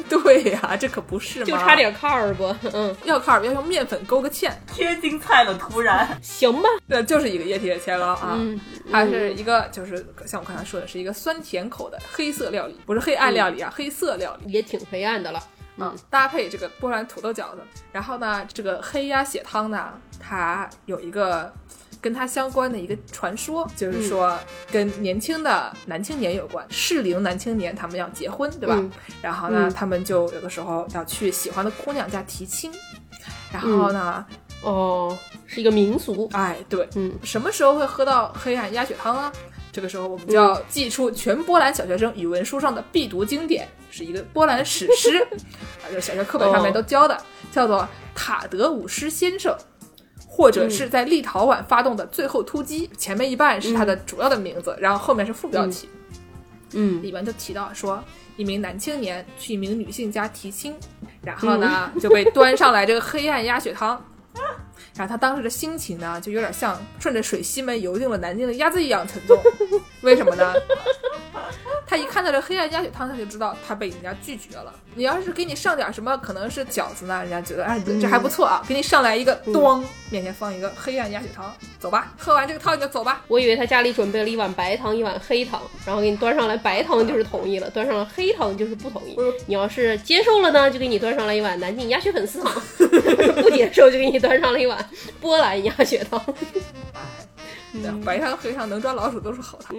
[0.08, 8.36] 对呀、这可不是嘛，就差点 carb，嗯，要靠要用面粉勾个芡，天津菜了，突然 行吧，对就是一个液体的切糕啊。
[8.38, 8.58] 嗯，
[8.90, 14.52] 它是一个，就是像我刚才说的，是一个酸甜口的黑色料理，不是黑暗料理啊，黑色料理。
[14.52, 15.42] 也挺黑暗的了。
[15.78, 17.58] 嗯，搭配这个波兰土豆饺子。
[17.92, 21.52] 然后呢，这个黑鸭血汤呢，它有一个
[22.00, 24.38] 跟它相关的一个传说，就是说
[24.70, 28.74] 跟年轻的男青年有关，适龄男青年他们要结婚，对吧？
[28.76, 28.90] 嗯
[29.22, 32.72] 然后呢，嗯他们就有的时候要去喜欢的姑娘家提亲。
[33.50, 34.24] 然后呢，
[34.62, 35.16] 哦，
[35.46, 39.32] 是一个民俗，哎，对，嗯，什么时候会喝到黑暗鸭血汤呢？
[39.72, 45.18] 这个时候我们就要祭出全波兰小学生语文书上的必读经典，是一个波兰史诗，
[45.82, 47.16] 啊，就小学课本上面都教的，
[47.52, 49.56] 叫做塔德武师先生。
[50.30, 55.88] 或者是在立陶宛发动的最后突击，前面一半是他的主要的名字，然后后面是副标题。
[56.74, 57.02] 嗯。
[57.02, 58.00] 里面就提到说，
[58.36, 60.76] 一名男青年去一名女性家提亲，
[61.22, 64.00] 然后呢、就被端上来这个黑暗鸭血汤，
[64.98, 69.40] 然后他当时的心情呢，就有点像顺着水西门游进了南京的鸭子一样沉重。
[70.00, 70.52] 为什么呢？
[71.88, 74.72] 他一看到这黑暗鸭血汤，他就知道他被人家拒绝了。
[74.94, 83.22] 你要是给你上点什么，可能是饺子呢，人家觉得哎这还不错啊，给你上来一个咚，面前放一个黑暗鸭血汤，走吧，喝完这个汤你就走吧。
[83.26, 89.16] 我以为他家里准备了一碗白糖，一碗黑糖，然后给你端上来白糖就是同意了，端上了黑糖就是不同意。
[89.46, 92.52] 你要是接受了呢，就给你端上来一碗南京鸭血粉丝汤；
[93.40, 94.84] 不接受就给你端上了一碗
[95.22, 96.22] 波兰鸭血汤。
[97.72, 99.76] 对 白糖黑糖能抓老鼠都是好汤。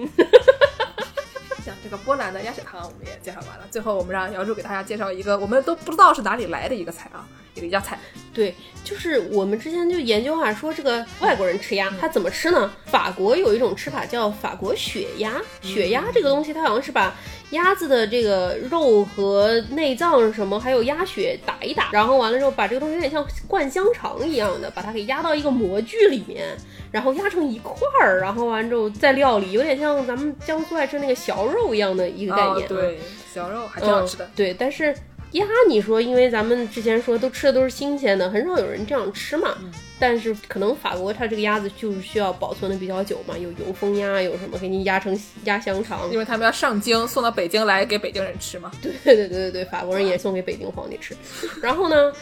[1.84, 7.28] 这个波兰的鸭血汤我们也介绍完了，最后我们让姚柱给大家介绍一个我们都不知道是哪里来的一个菜啊，
[7.60, 8.00] 一个鸭菜。
[8.34, 12.72] 对，就是我们之前就研究啊，说这个外国人吃鸭，他怎么吃呢？
[12.86, 17.14] 法国有一种吃法叫法国血鸭，血鸭这个东西，它好像是把
[17.50, 26.56] 鸭子的这个肉和内脏什么，还有鸭血打一打，然后完了之后把这个东西有点像灌香肠一样的，把它给压到一个模具里面，
[26.92, 33.00] 然后压成一块儿，然后完之后再料理，有点像咱们江苏爱吃那个小肉一样的一个概念、对，
[33.34, 34.26] 小肉还挺好吃的。
[34.26, 34.30] 嗯。
[34.36, 34.96] 对，但是
[35.32, 39.56] 鸭，你说，因为咱们之前说都吃的都是新鲜的，很少有人这样吃嘛。
[40.02, 46.10] 但是可能法国它这个鸭子就是需要保存的比较久嘛，有油封鸭，有什么给你压成鸭香肠。
[46.12, 48.72] 因为他们要上京送到北京来给北京人吃嘛。
[48.82, 51.16] 对对对对对，法国人也送给北京皇帝吃。
[51.62, 52.14] 然后呢，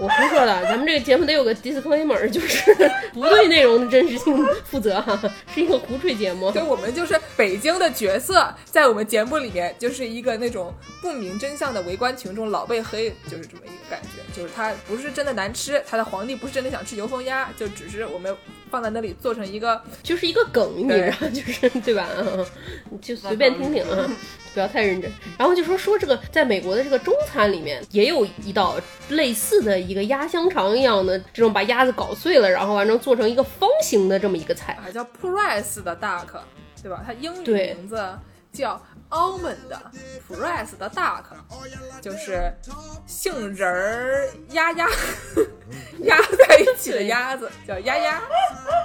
[0.00, 2.74] 我胡说的，咱们这个节目得有个 disclaimer，就是
[3.12, 4.34] 不对内容的真实性
[4.64, 5.20] 负责哈，
[5.54, 6.50] 是一个胡吹节目。
[6.52, 10.72] 就我们就是北京的角色，在我们节目里面就是一个那种
[11.02, 14.20] 不明真相的围观群众，老被黑，就是这么一个感觉。
[14.34, 18.34] 就是他不是真的难吃，他的皇帝不是真的想吃油封鸭，就只是我们
[18.70, 22.08] 放在那里做成一个就是一个梗，你知道，就是对吧？
[22.88, 24.10] 你就随便听听啊，
[24.52, 25.10] 不要太认真。
[25.38, 28.76] 然后就说说这个，在美国的这个中餐里面，也有一道
[29.08, 34.78] 类似的一个鸭香肠一样的这种把鸭子搞碎了，然后完成做成一个方形的这么一个菜。
[34.82, 36.26] 还叫 Price 的 duck，
[36.82, 37.02] 对吧？
[37.06, 38.02] 它英语名字
[38.52, 38.80] 叫
[39.10, 39.56] Almond
[40.28, 41.22] Price 的 duck，
[42.00, 42.52] 就是
[43.06, 44.88] 杏仁儿鸭鸭
[46.00, 46.16] 压
[46.48, 48.20] 在一起的鸭子，叫鸭鸭。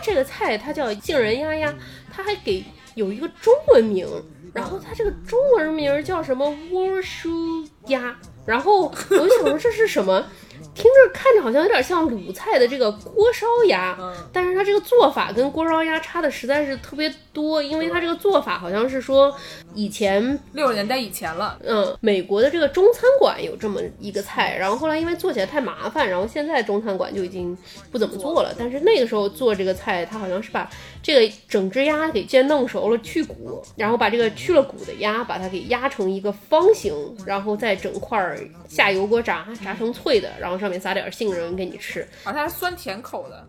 [0.03, 1.73] 这个菜它叫杏仁鸭鸭，
[2.11, 2.63] 它还给
[2.93, 4.07] 有一个中文名，
[4.55, 6.49] 然后它这个中文名叫什么？
[6.71, 10.25] 窝书鸭，然后我就想说这是什么？
[10.73, 13.97] 听着看着好像有点像鲁菜的这个锅烧鸭，
[14.31, 19.33] 但是它这个做法跟锅烧鸭差的实在是特别多，因为它这个做法好像是说
[19.73, 27.57] 以前六十年代以前了，嗯，美国的这个中餐馆有这么一个菜，然后后来因为做起来太麻烦，然后现在中餐馆就已经
[27.91, 28.53] 不怎么做了。
[28.57, 30.69] 但是那个时候做这个菜，它好像是把
[31.01, 36.93] 这个整只鸭给先弄熟了，去骨，然后把这个去了骨的鸭，把它给压成一个方形，
[37.25, 38.37] 然后再整块儿
[38.67, 42.07] 下油锅炸，炸成脆的，然后上面撒点杏仁给你吃。
[42.23, 43.47] 啊，它是酸甜口的。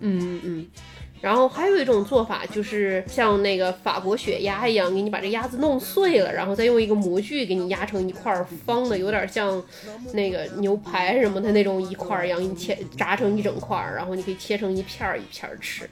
[0.00, 0.66] 嗯嗯。
[1.20, 9.62] 然后还有一种做法，就是像那个法国雪鸭一样，给你把这鸭子弄碎了，然后再用一个模具给你压成一块儿方的，有点像
[10.14, 15.86] 那个牛排什么的那种一块儿一样，给你切炸成一整块儿，然后你可以切成一片儿一片儿吃。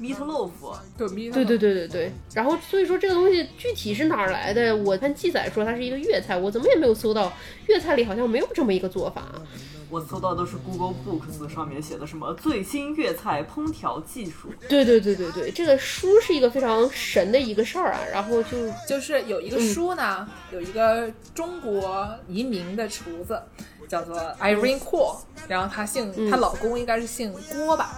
[0.00, 2.12] meat loaf，对咪对对对对对。
[2.32, 4.76] 然后所以说这个东西具体是哪儿来的？
[4.76, 7.32] 我看记载说它是一个粤菜，我怎么也没有搜到
[7.66, 9.42] 粤菜里好像没有这么一个做法。
[9.90, 14.52] 我搜到都是 Google Books 上面写的什么最新粤菜烹调技术。
[14.68, 18.00] 对对对对对，这个书是一个非常神的一个事儿啊。
[18.12, 23.40] 然后就就是有一个书呢，有一个中国移民的厨子，
[23.88, 25.16] 叫做 Irene Cool，
[25.48, 27.90] 然后她姓，她老公应该是姓郭吧，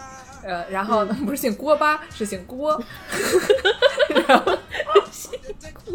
[0.45, 2.81] 呃，然后呢 不是姓郭巴，是姓郭，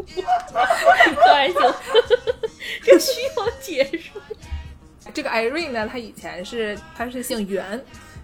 [5.16, 7.82] 这个 Irene 呢，她以前是她是姓袁，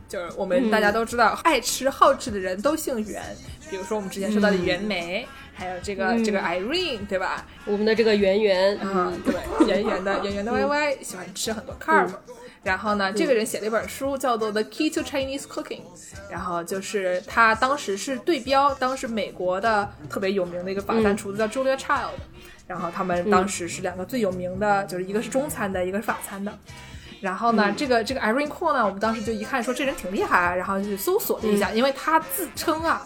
[0.09, 3.23] 就是我们大家都知道，爱吃好吃的人都姓袁，
[3.69, 7.47] 比如说我们之前说到的袁枚，还有这个、这个 Irene，对吧？
[7.63, 9.33] 我们的这个圆圆，啊，对，
[9.67, 12.09] 圆圆的圆圆的 YY 喜欢吃很多 carb。
[12.63, 15.79] 然后呢，这个人写了一本书，叫做《The Key to Chinese Cooking》，
[16.29, 22.11] 然后就是他当时是对标当时美国的特别有名的一个法餐厨子叫 Julia Child，
[22.71, 26.57] 然后他们当时是两个最有名的，就是一个是中餐的，一个是法餐的。
[27.19, 33.05] 然后呢，这个这个 Irene Cool 呢，我们当时就一看说这人挺厉害啊，然后就搜索了一下，因为他自称啊，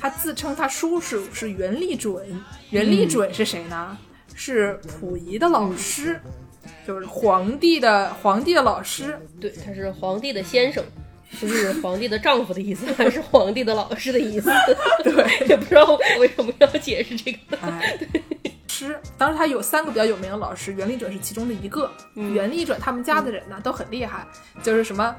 [0.00, 3.96] 他自称他叔叔是袁立准，袁立准是谁呢？
[4.34, 6.20] 是溥仪的老师，
[6.84, 9.16] 就是皇帝的皇帝的老师。
[9.40, 10.84] 对，他是皇帝的先生。
[11.40, 14.52] 不是皇帝的丈夫的意思，还是皇帝的老师的意思？
[15.02, 15.12] 对，
[15.48, 15.84] 也不知道
[16.20, 17.56] 为什么要解释这个。
[17.60, 17.98] 哎，
[18.74, 21.90] 师，当时他有三个比较有名的老师，袁立准是其中的一个。
[22.14, 24.26] 袁立准他们家的人呢都很厉害，
[24.62, 25.14] 就是什么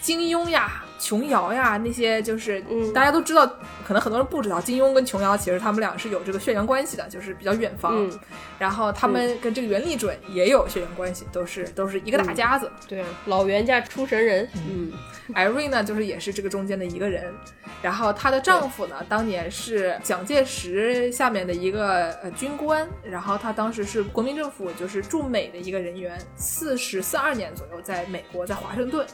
[0.00, 3.46] 金庸呀、琼瑶呀那些，就是大家都知道，
[3.86, 7.94] 可能很多人不知道，金庸跟琼瑶其实他们俩是有这个血缘关系的，就是比较远房。
[7.96, 8.18] 嗯
[8.58, 12.72] 然后他们跟这个袁立准也有血缘关系，都是都是一个大家子。
[12.88, 14.48] 对啊，老袁家出神人。
[14.66, 14.90] 嗯
[15.34, 17.34] ，Irene 呢，就是也是这个中间的一个人。
[17.82, 29.06] 然后她的丈夫呢，当年是蒋介石下面的一个呃军官，然后他当时是国民政府就是驻美的一个人员，四十四二年左右在美国，在华盛顿。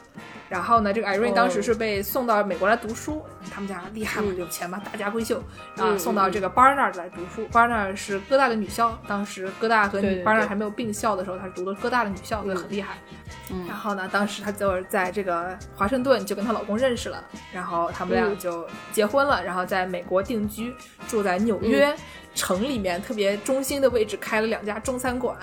[0.49, 5.41] 然后呢，这个 Irene 当时是被送到美国来读书，他们家厉害嘛，有钱嘛，大家闺秀
[5.75, 7.47] 然后送到这个 Barnard 来读书。
[7.51, 12.97] Barnard 是哥大的女校，当时哥大和对对 Barnard 还没有并校的时候，她是读的哥大的女校，所以很厉害。
[13.67, 20.73] 然后呢，当时她就是在这个华盛顿就跟她老公认识了，然后他们俩嗯就结婚了，然后在美国定居，
[21.07, 21.95] 住在纽约。
[22.35, 25.37] 城里面特别中心的位置开了两家中餐馆，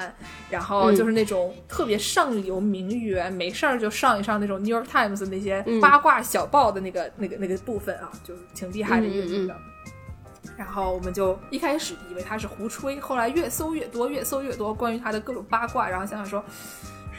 [0.49, 9.57] 然后就是那种特别上流名媛，没事儿就上一上那种 New York Times 那些八卦小报的那个、那个那个部分啊，就是挺厉害的一个女的。
[10.57, 16.45] 然后我们就一开始以为他是胡吹，后来越搜越多，越搜越多关于他的各种八卦，然后想想说。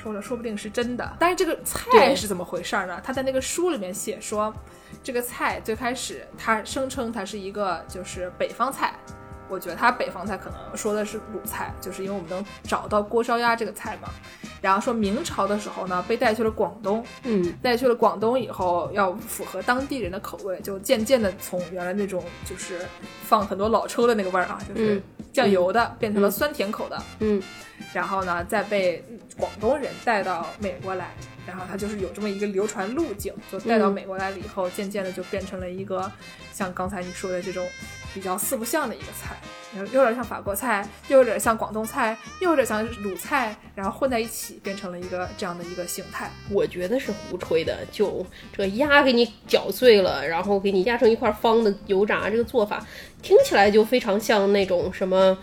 [0.03, 1.15] 说了，说不定是真的。
[1.19, 2.99] 但是这个菜是怎么回事儿呢？
[3.03, 4.51] 他在那个书里面写说，
[5.03, 8.95] 这个菜最开始他声称它是一个就是北方菜。
[9.51, 14.09] 我觉得它北方菜可能说的是鲁菜，就是因为我们能找到锅烧鸭这个菜嘛。
[14.61, 22.79] 然后说明朝的时候呢，被带去了广东，嗯带去了广东以后，要符合当地人的口味，就渐渐的从原来那种就是
[23.23, 27.03] 放很多老抽的那个味儿啊，就是嗯酱油的，变成了酸甜口的。
[27.19, 27.41] 嗯
[27.91, 29.03] 然后呢，再被
[29.35, 31.15] 广东人带到美国来，
[31.47, 36.09] 然后它就是有这么一个流传路径，就带到嗯美国来了以后，渐渐的就变成了一个
[36.53, 37.65] 像刚才你说的这种
[38.13, 39.35] 比较四不像的一个菜，
[39.75, 46.29] 有有点像法国菜，又有点像广东菜，又有点像鲁菜，然后混在一起变成了一个这样的一个形态。
[46.49, 52.85] 我觉得是胡吹的，就这个鸭给你搅碎了，然后给你压成一块方的油炸，这个做法
[53.21, 55.37] 听起来就非常像那种什么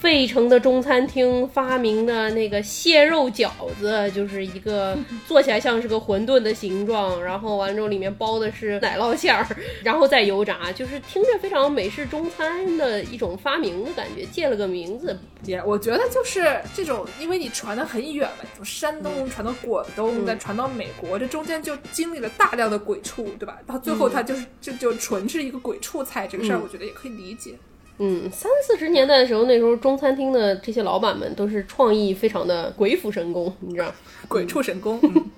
[0.00, 9.46] 费城的中餐厅发明的那个蟹肉饺子，就是一个做起来像是个馄饨的形状，然后完之后里面包的是奶酪馅儿，
[9.84, 15.16] 然后再油炸，就是听着非常美式中餐的一种发明的感觉，借了个名字。
[15.44, 23.58] 也我觉得就是这种，因为你传的很远嘛，从山东传到广东，嗯再传到美国，这中间就经历了大量的鬼畜，对吧？
[23.66, 27.52] 到最后它就是、就就纯是一个鬼畜菜，这个事儿嗯我觉得也可以理解。
[27.52, 27.58] 嗯，
[28.30, 33.92] 三四十年代的时候，那时候中餐厅的这些老板们都是创意非常的鬼斧神工，你知道？
[34.28, 34.98] 鬼畜神工。
[35.02, 35.30] 嗯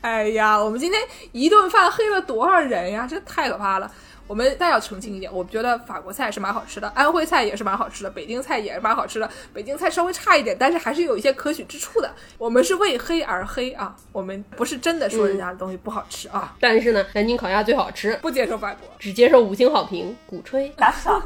[0.00, 1.00] 哎呀，我们今天
[1.32, 3.04] 一顿饭黑了多少人呀？
[3.10, 3.90] 这太可怕了。
[4.28, 9.28] 我们再要澄清一点，我觉得法国菜是蛮好吃的，安徽菜也是蛮好吃的，北京菜也是蛮好吃的。
[9.52, 12.08] 北京菜稍微差一点，但是还是有一些可取之处的。
[12.36, 18.88] 我们是为黑而黑啊，我们不是真的说人家的东西不好吃啊，但是呢，南京烤鸭最好吃，不接受法国。
[19.00, 21.20] 只接受五星好评、鼓吹打赏。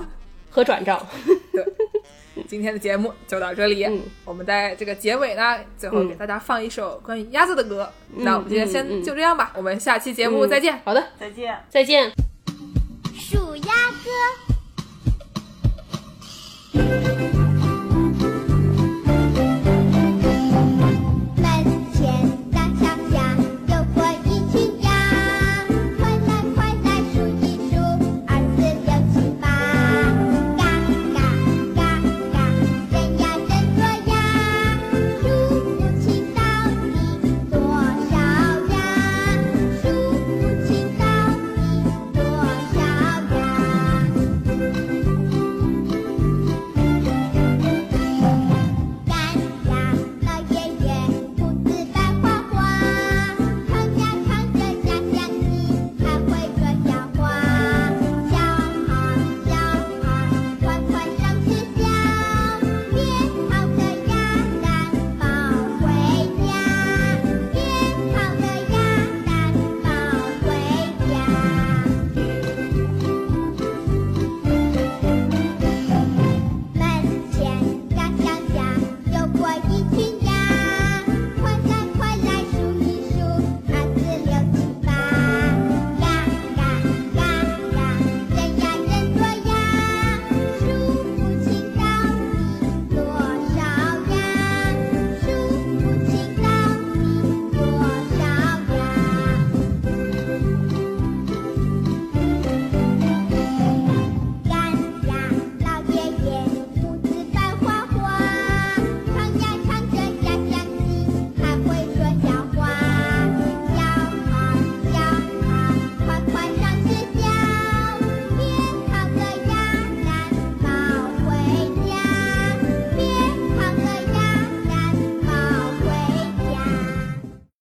[0.53, 1.05] 和转账。
[2.46, 7.90] 今天的节目就到这里，嗯我们在这个结尾呢，最后给大家放一首关于鸭子的歌。
[8.16, 10.78] 那我们今天嗯先嗯就这样吧，我们下期节目再见。
[10.84, 11.59] 好的，再见。
[11.70, 12.12] 再见。
[13.14, 13.62] 数鸭
[16.74, 17.41] 歌。